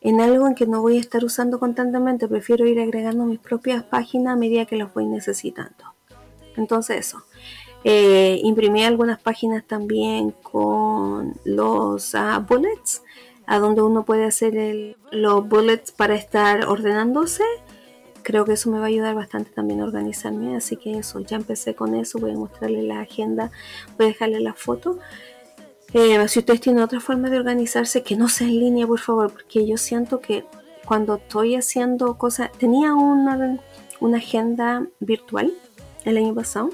en 0.00 0.20
algo 0.20 0.46
en 0.46 0.54
que 0.54 0.68
no 0.68 0.82
voy 0.82 0.98
a 0.98 1.00
estar 1.00 1.24
usando 1.24 1.58
constantemente, 1.58 2.28
prefiero 2.28 2.64
ir 2.64 2.78
agregando 2.78 3.24
mis 3.24 3.40
propias 3.40 3.82
páginas 3.82 4.34
a 4.34 4.36
medida 4.36 4.66
que 4.66 4.76
las 4.76 4.94
voy 4.94 5.06
necesitando. 5.06 5.96
Entonces 6.56 6.98
eso. 7.08 7.24
Eh, 7.82 8.38
imprimí 8.44 8.84
algunas 8.84 9.20
páginas 9.20 9.64
también 9.66 10.30
con 10.30 11.34
los 11.44 12.14
ah, 12.14 12.38
bullets, 12.38 13.02
a 13.46 13.58
donde 13.58 13.82
uno 13.82 14.04
puede 14.04 14.26
hacer 14.26 14.96
los 15.10 15.48
bullets 15.48 15.90
para 15.90 16.14
estar 16.14 16.68
ordenándose. 16.68 17.42
Creo 18.24 18.44
que 18.44 18.54
eso 18.54 18.70
me 18.70 18.78
va 18.78 18.86
a 18.86 18.88
ayudar 18.88 19.14
bastante 19.14 19.52
también 19.52 19.80
a 19.80 19.84
organizarme, 19.84 20.56
así 20.56 20.76
que 20.76 20.98
eso, 20.98 21.20
ya 21.20 21.36
empecé 21.36 21.76
con 21.76 21.94
eso, 21.94 22.18
voy 22.18 22.32
a 22.32 22.36
mostrarle 22.36 22.82
la 22.82 23.00
agenda, 23.00 23.52
voy 23.96 24.06
a 24.06 24.08
dejarle 24.08 24.40
la 24.40 24.54
foto. 24.54 24.98
Eh, 25.92 26.26
si 26.26 26.40
ustedes 26.40 26.60
tienen 26.60 26.82
otra 26.82 26.98
forma 26.98 27.30
de 27.30 27.38
organizarse 27.38 28.02
que 28.02 28.16
no 28.16 28.28
sea 28.28 28.48
en 28.48 28.58
línea, 28.58 28.86
por 28.86 28.98
favor, 28.98 29.30
porque 29.30 29.66
yo 29.66 29.76
siento 29.76 30.20
que 30.20 30.44
cuando 30.84 31.16
estoy 31.16 31.54
haciendo 31.54 32.18
cosas, 32.18 32.50
tenía 32.52 32.94
una, 32.94 33.60
una 34.00 34.16
agenda 34.16 34.86
virtual 35.00 35.52
el 36.04 36.16
año 36.16 36.34
pasado, 36.34 36.70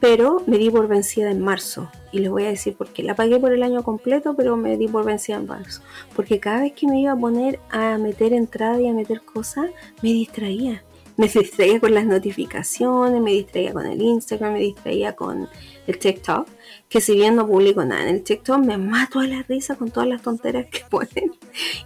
pero 0.00 0.42
me 0.46 0.58
di 0.58 0.70
por 0.70 0.88
vencida 0.88 1.30
en 1.30 1.40
marzo. 1.40 1.90
Y 2.12 2.20
les 2.20 2.30
voy 2.30 2.44
a 2.44 2.48
decir 2.48 2.76
por 2.76 2.88
qué. 2.88 3.02
La 3.02 3.14
pagué 3.14 3.38
por 3.38 3.52
el 3.52 3.62
año 3.62 3.82
completo, 3.82 4.34
pero 4.36 4.56
me 4.56 4.76
di 4.76 4.88
por 4.88 5.04
vencida 5.04 5.36
en 5.36 5.46
marzo. 5.46 5.82
Porque 6.14 6.40
cada 6.40 6.60
vez 6.60 6.72
que 6.72 6.86
me 6.86 7.00
iba 7.00 7.12
a 7.12 7.16
poner 7.16 7.58
a 7.70 7.98
meter 7.98 8.32
entrada 8.32 8.80
y 8.80 8.88
a 8.88 8.94
meter 8.94 9.22
cosas, 9.22 9.70
me 10.02 10.10
distraía. 10.10 10.84
Me 11.16 11.28
distraía 11.34 11.80
con 11.80 11.94
las 11.94 12.06
notificaciones, 12.06 13.20
me 13.20 13.32
distraía 13.32 13.72
con 13.72 13.86
el 13.86 14.00
Instagram, 14.00 14.54
me 14.54 14.60
distraía 14.60 15.16
con 15.16 15.48
el 15.86 15.98
TikTok 15.98 16.48
que 16.88 17.00
si 17.00 17.14
bien 17.14 17.36
no 17.36 17.46
publico 17.46 17.84
nada 17.84 18.02
en 18.02 18.08
el 18.08 18.22
TikTok, 18.22 18.58
me 18.58 18.78
mato 18.78 19.20
a 19.20 19.26
la 19.26 19.42
risa 19.42 19.76
con 19.76 19.90
todas 19.90 20.08
las 20.08 20.22
tonteras 20.22 20.66
que 20.66 20.80
ponen 20.90 21.32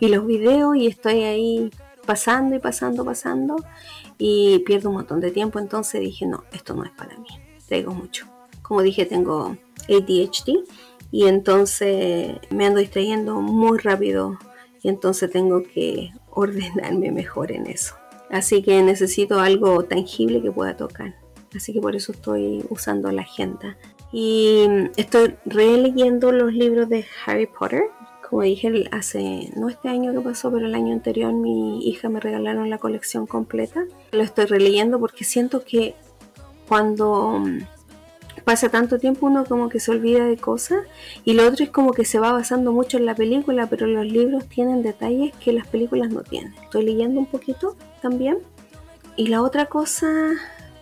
y 0.01 0.09
los 0.09 0.27
videos 0.27 0.77
y 0.77 0.87
estoy 0.87 1.23
ahí 1.23 1.71
pasando 2.07 2.57
y 2.57 2.59
pasando, 2.59 3.05
pasando 3.05 3.57
y 4.19 4.61
pierdo 4.61 4.91
un 4.91 4.97
montón 4.97 5.21
de 5.21 5.31
tiempo. 5.31 5.59
Entonces 5.59 6.01
dije, 6.01 6.27
no, 6.27 6.45
esto 6.53 6.75
no 6.75 6.85
es 6.85 6.91
para 6.93 7.17
mí, 7.19 7.29
traigo 7.73 7.95
mucho. 7.95 8.27
Como 8.61 8.83
dije, 8.83 9.07
tengo 9.07 9.57
ADHD 9.89 10.63
y 11.11 11.27
entonces 11.27 12.37
me 12.51 12.67
ando 12.67 12.81
distrayendo 12.81 13.41
muy 13.41 13.79
rápido 13.79 14.39
y 14.83 14.91
entonces 14.91 15.31
tengo 15.31 15.63
que 15.63 16.11
ordenarme 16.31 17.11
mejor 17.11 17.51
en 17.51 17.67
eso. 17.67 17.95
Así 18.31 18.63
que 18.63 18.83
necesito 18.83 19.41
algo 19.41 19.85
tangible 19.85 20.43
que 20.43 20.53
pueda 20.53 20.77
tocar. 20.77 21.15
Así 21.57 21.73
que 21.73 21.81
por 21.81 21.97
eso 21.97 22.13
estoy 22.13 22.63
usando 22.69 23.11
la 23.11 23.23
agenda 23.23 23.79
y 24.13 24.67
estoy 24.97 25.37
releyendo 25.47 26.31
los 26.31 26.53
libros 26.53 26.91
de 26.91 27.07
Harry 27.25 27.47
Potter. 27.47 27.85
Como 28.29 28.43
dije 28.43 28.85
hace, 28.91 29.51
no 29.57 29.69
este 29.69 29.89
año 29.89 30.13
que 30.13 30.21
pasó, 30.21 30.51
pero 30.51 30.67
el 30.67 30.75
año 30.75 30.93
anterior 30.93 31.33
mi 31.33 31.87
hija 31.87 32.11
me 32.11 32.21
regalaron 32.21 32.69
la 32.71 32.79
colección 32.79 33.27
completa. 33.27 33.85
Lo 34.13 34.23
estoy 34.23 34.47
releyendo 34.47 34.99
porque 34.99 35.25
siento 35.25 35.65
que 35.65 35.95
cuando 36.73 37.39
mm, 37.39 37.59
pasa 38.47 38.71
tanto 38.71 38.99
tiempo 38.99 39.27
uno 39.27 39.45
como 39.45 39.69
que 39.69 39.79
se 39.79 39.91
olvida 39.91 40.25
de 40.25 40.39
cosas 40.39 40.79
y 41.23 41.35
lo 41.35 41.47
otro 41.47 41.63
es 41.63 41.71
como 41.71 41.93
que 41.93 42.07
se 42.07 42.19
va 42.19 42.33
basando 42.33 42.73
mucho 42.73 42.97
en 42.97 43.05
la 43.05 43.15
película, 43.15 43.67
pero 43.67 43.87
los 43.87 44.07
libros 44.07 44.47
tienen 44.49 44.83
detalles 44.83 45.35
que 45.37 45.53
las 45.53 45.67
películas 45.67 46.11
no 46.11 46.23
tienen. 46.23 46.55
Estoy 46.63 46.87
leyendo 46.87 47.21
un 47.21 47.27
poquito 47.27 47.77
también. 48.01 48.39
Y 49.17 49.27
la 49.27 49.43
otra 49.43 49.67
cosa 49.67 50.09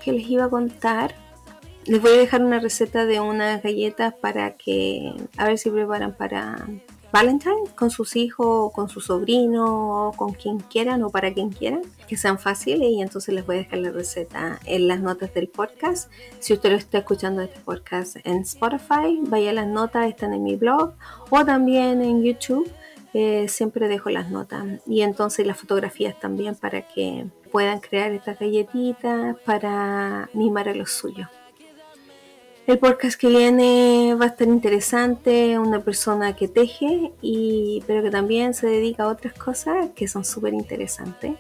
que 0.05 0.12
les 0.12 0.31
iba 0.31 0.44
a 0.44 0.48
contar 0.48 1.16
les 1.87 2.00
voy 2.00 2.12
a 2.12 2.18
dejar 2.18 2.44
una 2.44 2.61
receta 2.61 3.05
de 3.05 3.18
unas 3.18 3.61
galletas 3.61 4.14
para 4.14 4.53
que, 4.53 5.12
a 5.38 5.44
ver 5.44 5.59
si 5.59 5.70
preparan 5.70 6.14
para 6.16 6.68
Valentine 7.12 7.64
con 7.75 7.90
sus 7.90 8.14
hijos, 8.14 8.73
con 8.73 8.88
su 8.88 9.01
sobrino, 9.01 10.12
con 10.16 10.33
quien 10.33 10.59
quieran 10.59 11.03
o 11.03 11.11
para 11.11 11.33
quien 11.33 11.51
quieran, 11.51 11.83
que 12.07 12.16
sean 12.16 12.38
fáciles 12.38 12.88
y 12.88 13.03
entonces 13.03 13.35
les 13.35 13.44
voy 13.44 13.57
a 13.57 13.59
dejar 13.61 13.81
la 13.81 13.90
receta 13.90 14.61
en 14.64 14.87
las 14.87 15.01
notas 15.01 15.35
del 15.35 15.49
podcast. 15.49 16.11
Si 16.38 16.53
usted 16.53 16.70
lo 16.70 16.77
está 16.77 16.99
escuchando 16.99 17.42
este 17.42 17.59
podcast 17.61 18.16
en 18.25 18.38
Spotify, 18.42 19.20
vaya 19.27 19.51
a 19.51 19.55
las 19.55 19.66
notas, 19.66 20.09
están 20.09 20.35
en 20.35 20.44
mi 20.44 20.55
blog 20.55 20.92
o 21.31 21.44
también 21.44 22.03
en 22.03 22.23
YouTube. 22.23 22.70
eh, 23.12 23.49
siempre 23.49 23.88
dejo 23.88 24.09
las 24.11 24.31
notas 24.31 24.64
y 24.87 25.01
entonces 25.01 25.44
las 25.44 25.59
fotografías 25.59 26.20
también 26.20 26.55
para 26.55 26.87
que 26.87 27.27
puedan 27.51 27.81
crear 27.81 28.12
estas 28.12 28.38
galletitas 28.38 29.37
para 29.44 30.31
animar 30.33 30.68
a 30.68 30.75
los 30.75 30.92
suyos. 30.92 31.27
El 32.70 32.78
podcast 32.78 33.20
que 33.20 33.26
viene 33.26 34.14
va 34.14 34.26
a 34.26 34.28
estar 34.28 34.46
interesante, 34.46 35.59
una 35.59 35.80
persona 35.80 36.37
que 36.37 36.46
teje, 36.46 37.11
y, 37.20 37.83
pero 37.85 38.00
que 38.00 38.12
también 38.12 38.54
se 38.54 38.68
dedica 38.68 39.02
a 39.02 39.09
otras 39.09 39.35
cosas 39.35 39.90
que 39.96 40.06
son 40.06 40.24
súper 40.24 40.54
interesantes. 40.54 41.33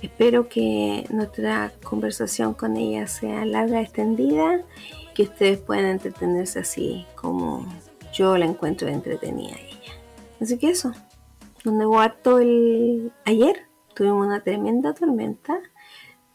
Espero 0.00 0.48
que 0.48 1.06
nuestra 1.10 1.72
conversación 1.82 2.54
con 2.54 2.76
ella 2.76 3.08
sea 3.08 3.44
larga, 3.44 3.80
extendida, 3.80 4.62
que 5.12 5.24
ustedes 5.24 5.58
puedan 5.58 5.86
entretenerse 5.86 6.60
así 6.60 7.04
como 7.16 7.66
yo 8.14 8.38
la 8.38 8.44
encuentro 8.44 8.86
entretenida 8.86 9.56
a 9.56 9.60
ella. 9.60 9.92
Así 10.40 10.56
que 10.56 10.70
eso, 10.70 10.92
donde 11.64 11.84
harto 11.98 12.38
el 12.38 13.10
ayer 13.24 13.66
tuvimos 13.92 14.24
una 14.24 14.40
tremenda 14.40 14.94
tormenta 14.94 15.58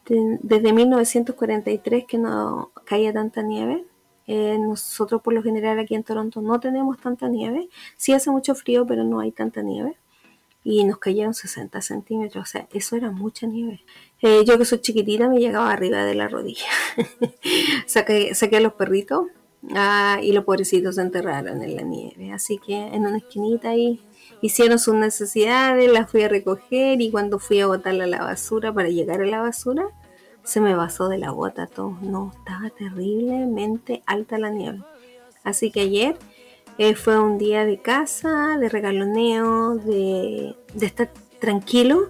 desde 0.09 0.73
1943 0.73 2.05
que 2.05 2.17
no 2.17 2.71
caía 2.85 3.13
tanta 3.13 3.41
nieve. 3.41 3.85
Eh, 4.27 4.57
nosotros 4.59 5.21
por 5.21 5.33
lo 5.33 5.41
general 5.41 5.79
aquí 5.79 5.95
en 5.95 6.03
Toronto 6.03 6.41
no 6.41 6.59
tenemos 6.59 6.99
tanta 6.99 7.27
nieve. 7.29 7.69
Sí 7.95 8.13
hace 8.13 8.29
mucho 8.29 8.55
frío, 8.55 8.85
pero 8.85 9.03
no 9.03 9.19
hay 9.19 9.31
tanta 9.31 9.61
nieve. 9.61 9.97
Y 10.63 10.83
nos 10.83 10.97
cayeron 10.97 11.33
60 11.33 11.81
centímetros, 11.81 12.43
o 12.43 12.45
sea, 12.45 12.67
eso 12.73 12.97
era 12.97 13.09
mucha 13.09 13.47
nieve. 13.47 13.81
Eh, 14.21 14.43
yo 14.45 14.57
que 14.57 14.65
soy 14.65 14.81
chiquitita 14.81 15.29
me 15.29 15.39
llegaba 15.39 15.71
arriba 15.71 16.03
de 16.03 16.15
la 16.15 16.27
rodilla. 16.27 16.67
saqué, 17.85 18.35
saqué 18.35 18.57
a 18.57 18.61
los 18.61 18.73
perritos 18.73 19.27
ah, 19.75 20.19
y 20.21 20.33
los 20.33 20.43
pobrecitos 20.43 20.95
se 20.95 21.01
enterraron 21.01 21.61
en 21.63 21.75
la 21.75 21.83
nieve. 21.83 22.33
Así 22.33 22.57
que 22.57 22.75
en 22.75 23.05
una 23.05 23.17
esquinita 23.17 23.69
ahí 23.69 24.01
hicieron 24.41 24.79
sus 24.79 24.95
necesidades, 24.95 25.91
las 25.91 26.09
fui 26.09 26.23
a 26.23 26.29
recoger 26.29 27.01
y 27.01 27.11
cuando 27.11 27.39
fui 27.39 27.59
a 27.61 27.67
botarla 27.67 28.05
a 28.05 28.07
la 28.07 28.23
basura 28.23 28.73
para 28.73 28.89
llegar 28.89 29.21
a 29.21 29.25
la 29.25 29.41
basura, 29.41 29.87
se 30.43 30.61
me 30.61 30.75
basó 30.75 31.09
de 31.09 31.17
la 31.17 31.31
bota 31.31 31.67
todo. 31.67 31.97
No, 32.01 32.31
estaba 32.37 32.69
terriblemente 32.69 34.01
alta 34.05 34.37
la 34.37 34.49
nieve. 34.49 34.79
Así 35.43 35.71
que 35.71 35.81
ayer 35.81 36.17
eh, 36.77 36.95
fue 36.95 37.19
un 37.19 37.37
día 37.37 37.65
de 37.65 37.79
casa, 37.79 38.57
de 38.59 38.69
regaloneo, 38.69 39.75
de, 39.75 40.55
estar 40.79 41.11
tranquilo 41.39 42.09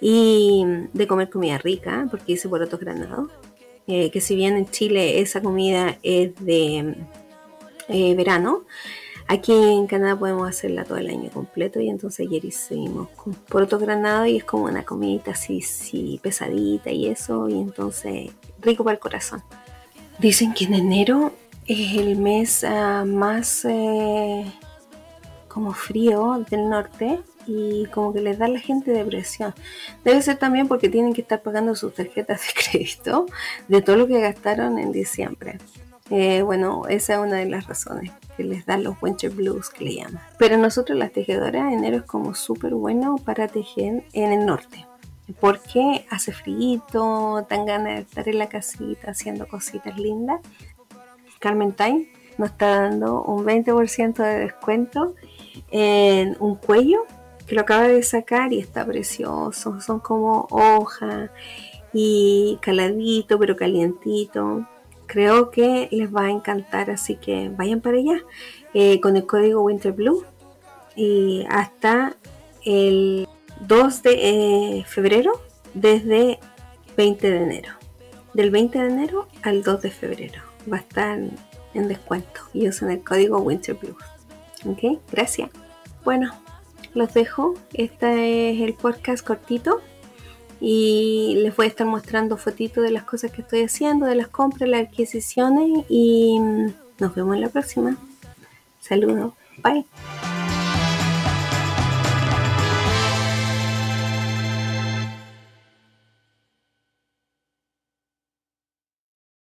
y 0.00 0.64
de 0.92 1.06
comer 1.06 1.30
comida 1.30 1.58
rica, 1.58 2.06
porque 2.10 2.32
hice 2.32 2.48
porotos 2.48 2.80
granados. 2.80 3.30
Eh, 3.86 4.10
que 4.10 4.20
si 4.20 4.36
bien 4.36 4.56
en 4.56 4.70
Chile 4.70 5.20
esa 5.20 5.40
comida 5.40 5.98
es 6.02 6.34
de 6.36 6.96
eh, 7.88 8.14
verano, 8.14 8.64
Aquí 9.32 9.52
en 9.52 9.86
Canadá 9.86 10.18
podemos 10.18 10.48
hacerla 10.48 10.82
todo 10.82 10.98
el 10.98 11.08
año 11.08 11.30
completo 11.30 11.78
y 11.78 11.88
entonces 11.88 12.26
ayer 12.26 12.44
hicimos 12.44 13.10
con 13.10 13.32
porotos 13.32 13.80
granados 13.80 14.26
y 14.26 14.38
es 14.38 14.42
como 14.42 14.64
una 14.64 14.82
comidita 14.82 15.30
así, 15.30 15.60
sí, 15.60 16.18
pesadita 16.20 16.90
y 16.90 17.06
eso 17.06 17.48
y 17.48 17.52
entonces 17.52 18.32
rico 18.60 18.82
para 18.82 18.94
el 18.94 18.98
corazón. 18.98 19.40
Dicen 20.18 20.52
que 20.52 20.64
en 20.64 20.74
enero 20.74 21.32
es 21.64 21.96
el 21.96 22.16
mes 22.16 22.64
ah, 22.64 23.04
más 23.06 23.64
eh, 23.66 24.52
como 25.46 25.74
frío 25.74 26.44
del 26.50 26.68
norte 26.68 27.20
y 27.46 27.86
como 27.86 28.12
que 28.12 28.22
les 28.22 28.36
da 28.36 28.46
a 28.46 28.48
la 28.48 28.58
gente 28.58 28.90
depresión. 28.90 29.54
Debe 30.02 30.22
ser 30.22 30.38
también 30.38 30.66
porque 30.66 30.88
tienen 30.88 31.12
que 31.12 31.20
estar 31.20 31.40
pagando 31.40 31.76
sus 31.76 31.94
tarjetas 31.94 32.40
de 32.40 32.52
crédito 32.72 33.26
de 33.68 33.80
todo 33.80 33.94
lo 33.94 34.08
que 34.08 34.18
gastaron 34.18 34.80
en 34.80 34.90
diciembre. 34.90 35.60
Eh, 36.10 36.42
bueno, 36.42 36.82
esa 36.88 37.14
es 37.14 37.18
una 37.20 37.36
de 37.36 37.46
las 37.46 37.68
razones 37.68 38.10
que 38.36 38.42
les 38.42 38.66
dan 38.66 38.82
los 38.82 39.00
winter 39.00 39.30
blues 39.30 39.70
que 39.70 39.84
le 39.84 39.94
llaman. 39.94 40.20
Pero 40.38 40.58
nosotros 40.58 40.98
las 40.98 41.12
tejedoras, 41.12 41.72
enero 41.72 41.98
es 41.98 42.02
como 42.02 42.34
súper 42.34 42.74
bueno 42.74 43.16
para 43.16 43.46
tejer 43.46 44.04
en 44.12 44.32
el 44.32 44.44
norte. 44.44 44.86
Porque 45.38 46.04
hace 46.10 46.32
frío, 46.32 46.82
tan 47.48 47.64
ganas 47.64 47.94
de 47.94 48.00
estar 48.00 48.28
en 48.28 48.38
la 48.38 48.48
casita 48.48 49.12
haciendo 49.12 49.46
cositas 49.46 49.96
lindas. 49.96 50.40
Carmen 51.38 51.72
Time 51.72 52.08
nos 52.36 52.50
está 52.50 52.80
dando 52.80 53.22
un 53.22 53.44
20% 53.44 54.14
de 54.14 54.38
descuento 54.40 55.14
en 55.70 56.36
un 56.40 56.56
cuello 56.56 57.04
que 57.46 57.54
lo 57.54 57.60
acaba 57.60 57.86
de 57.86 58.02
sacar 58.02 58.52
y 58.52 58.58
está 58.58 58.84
precioso. 58.84 59.80
Son 59.80 60.00
como 60.00 60.48
hoja 60.50 61.30
y 61.92 62.58
caladito, 62.60 63.38
pero 63.38 63.54
calientito 63.54 64.66
creo 65.10 65.50
que 65.50 65.88
les 65.90 66.14
va 66.14 66.26
a 66.26 66.30
encantar, 66.30 66.88
así 66.88 67.16
que 67.16 67.48
vayan 67.48 67.80
para 67.80 67.98
allá 67.98 68.22
eh, 68.74 69.00
con 69.00 69.16
el 69.16 69.26
código 69.26 69.62
Winter 69.62 69.90
Blue 69.90 70.24
y 70.94 71.44
hasta 71.48 72.16
el 72.64 73.26
2 73.66 74.02
de 74.04 74.10
eh, 74.12 74.84
febrero 74.86 75.32
desde 75.74 76.38
20 76.96 77.28
de 77.28 77.42
enero. 77.42 77.72
Del 78.34 78.52
20 78.52 78.78
de 78.78 78.86
enero 78.86 79.26
al 79.42 79.64
2 79.64 79.82
de 79.82 79.90
febrero 79.90 80.42
va 80.72 80.76
a 80.76 80.80
estar 80.80 81.18
en 81.74 81.88
descuento 81.88 82.42
y 82.52 82.68
usen 82.68 82.92
el 82.92 83.02
código 83.02 83.38
Winter 83.38 83.74
Blue. 83.74 83.96
Ok, 84.64 85.00
gracias. 85.10 85.50
Bueno, 86.04 86.30
los 86.94 87.12
dejo. 87.14 87.54
Este 87.72 88.52
es 88.52 88.60
el 88.60 88.74
podcast 88.74 89.26
cortito 89.26 89.80
y 90.60 91.36
les 91.42 91.56
voy 91.56 91.66
a 91.66 91.68
estar 91.68 91.86
mostrando 91.86 92.36
fotitos 92.36 92.84
de 92.84 92.90
las 92.90 93.04
cosas 93.04 93.32
que 93.32 93.42
estoy 93.42 93.62
haciendo, 93.62 94.06
de 94.06 94.14
las 94.14 94.28
compras, 94.28 94.68
las 94.68 94.82
adquisiciones 94.82 95.84
y 95.88 96.38
nos 96.98 97.14
vemos 97.14 97.34
en 97.34 97.40
la 97.40 97.48
próxima. 97.48 97.96
Saludos, 98.80 99.32
bye. 99.62 99.84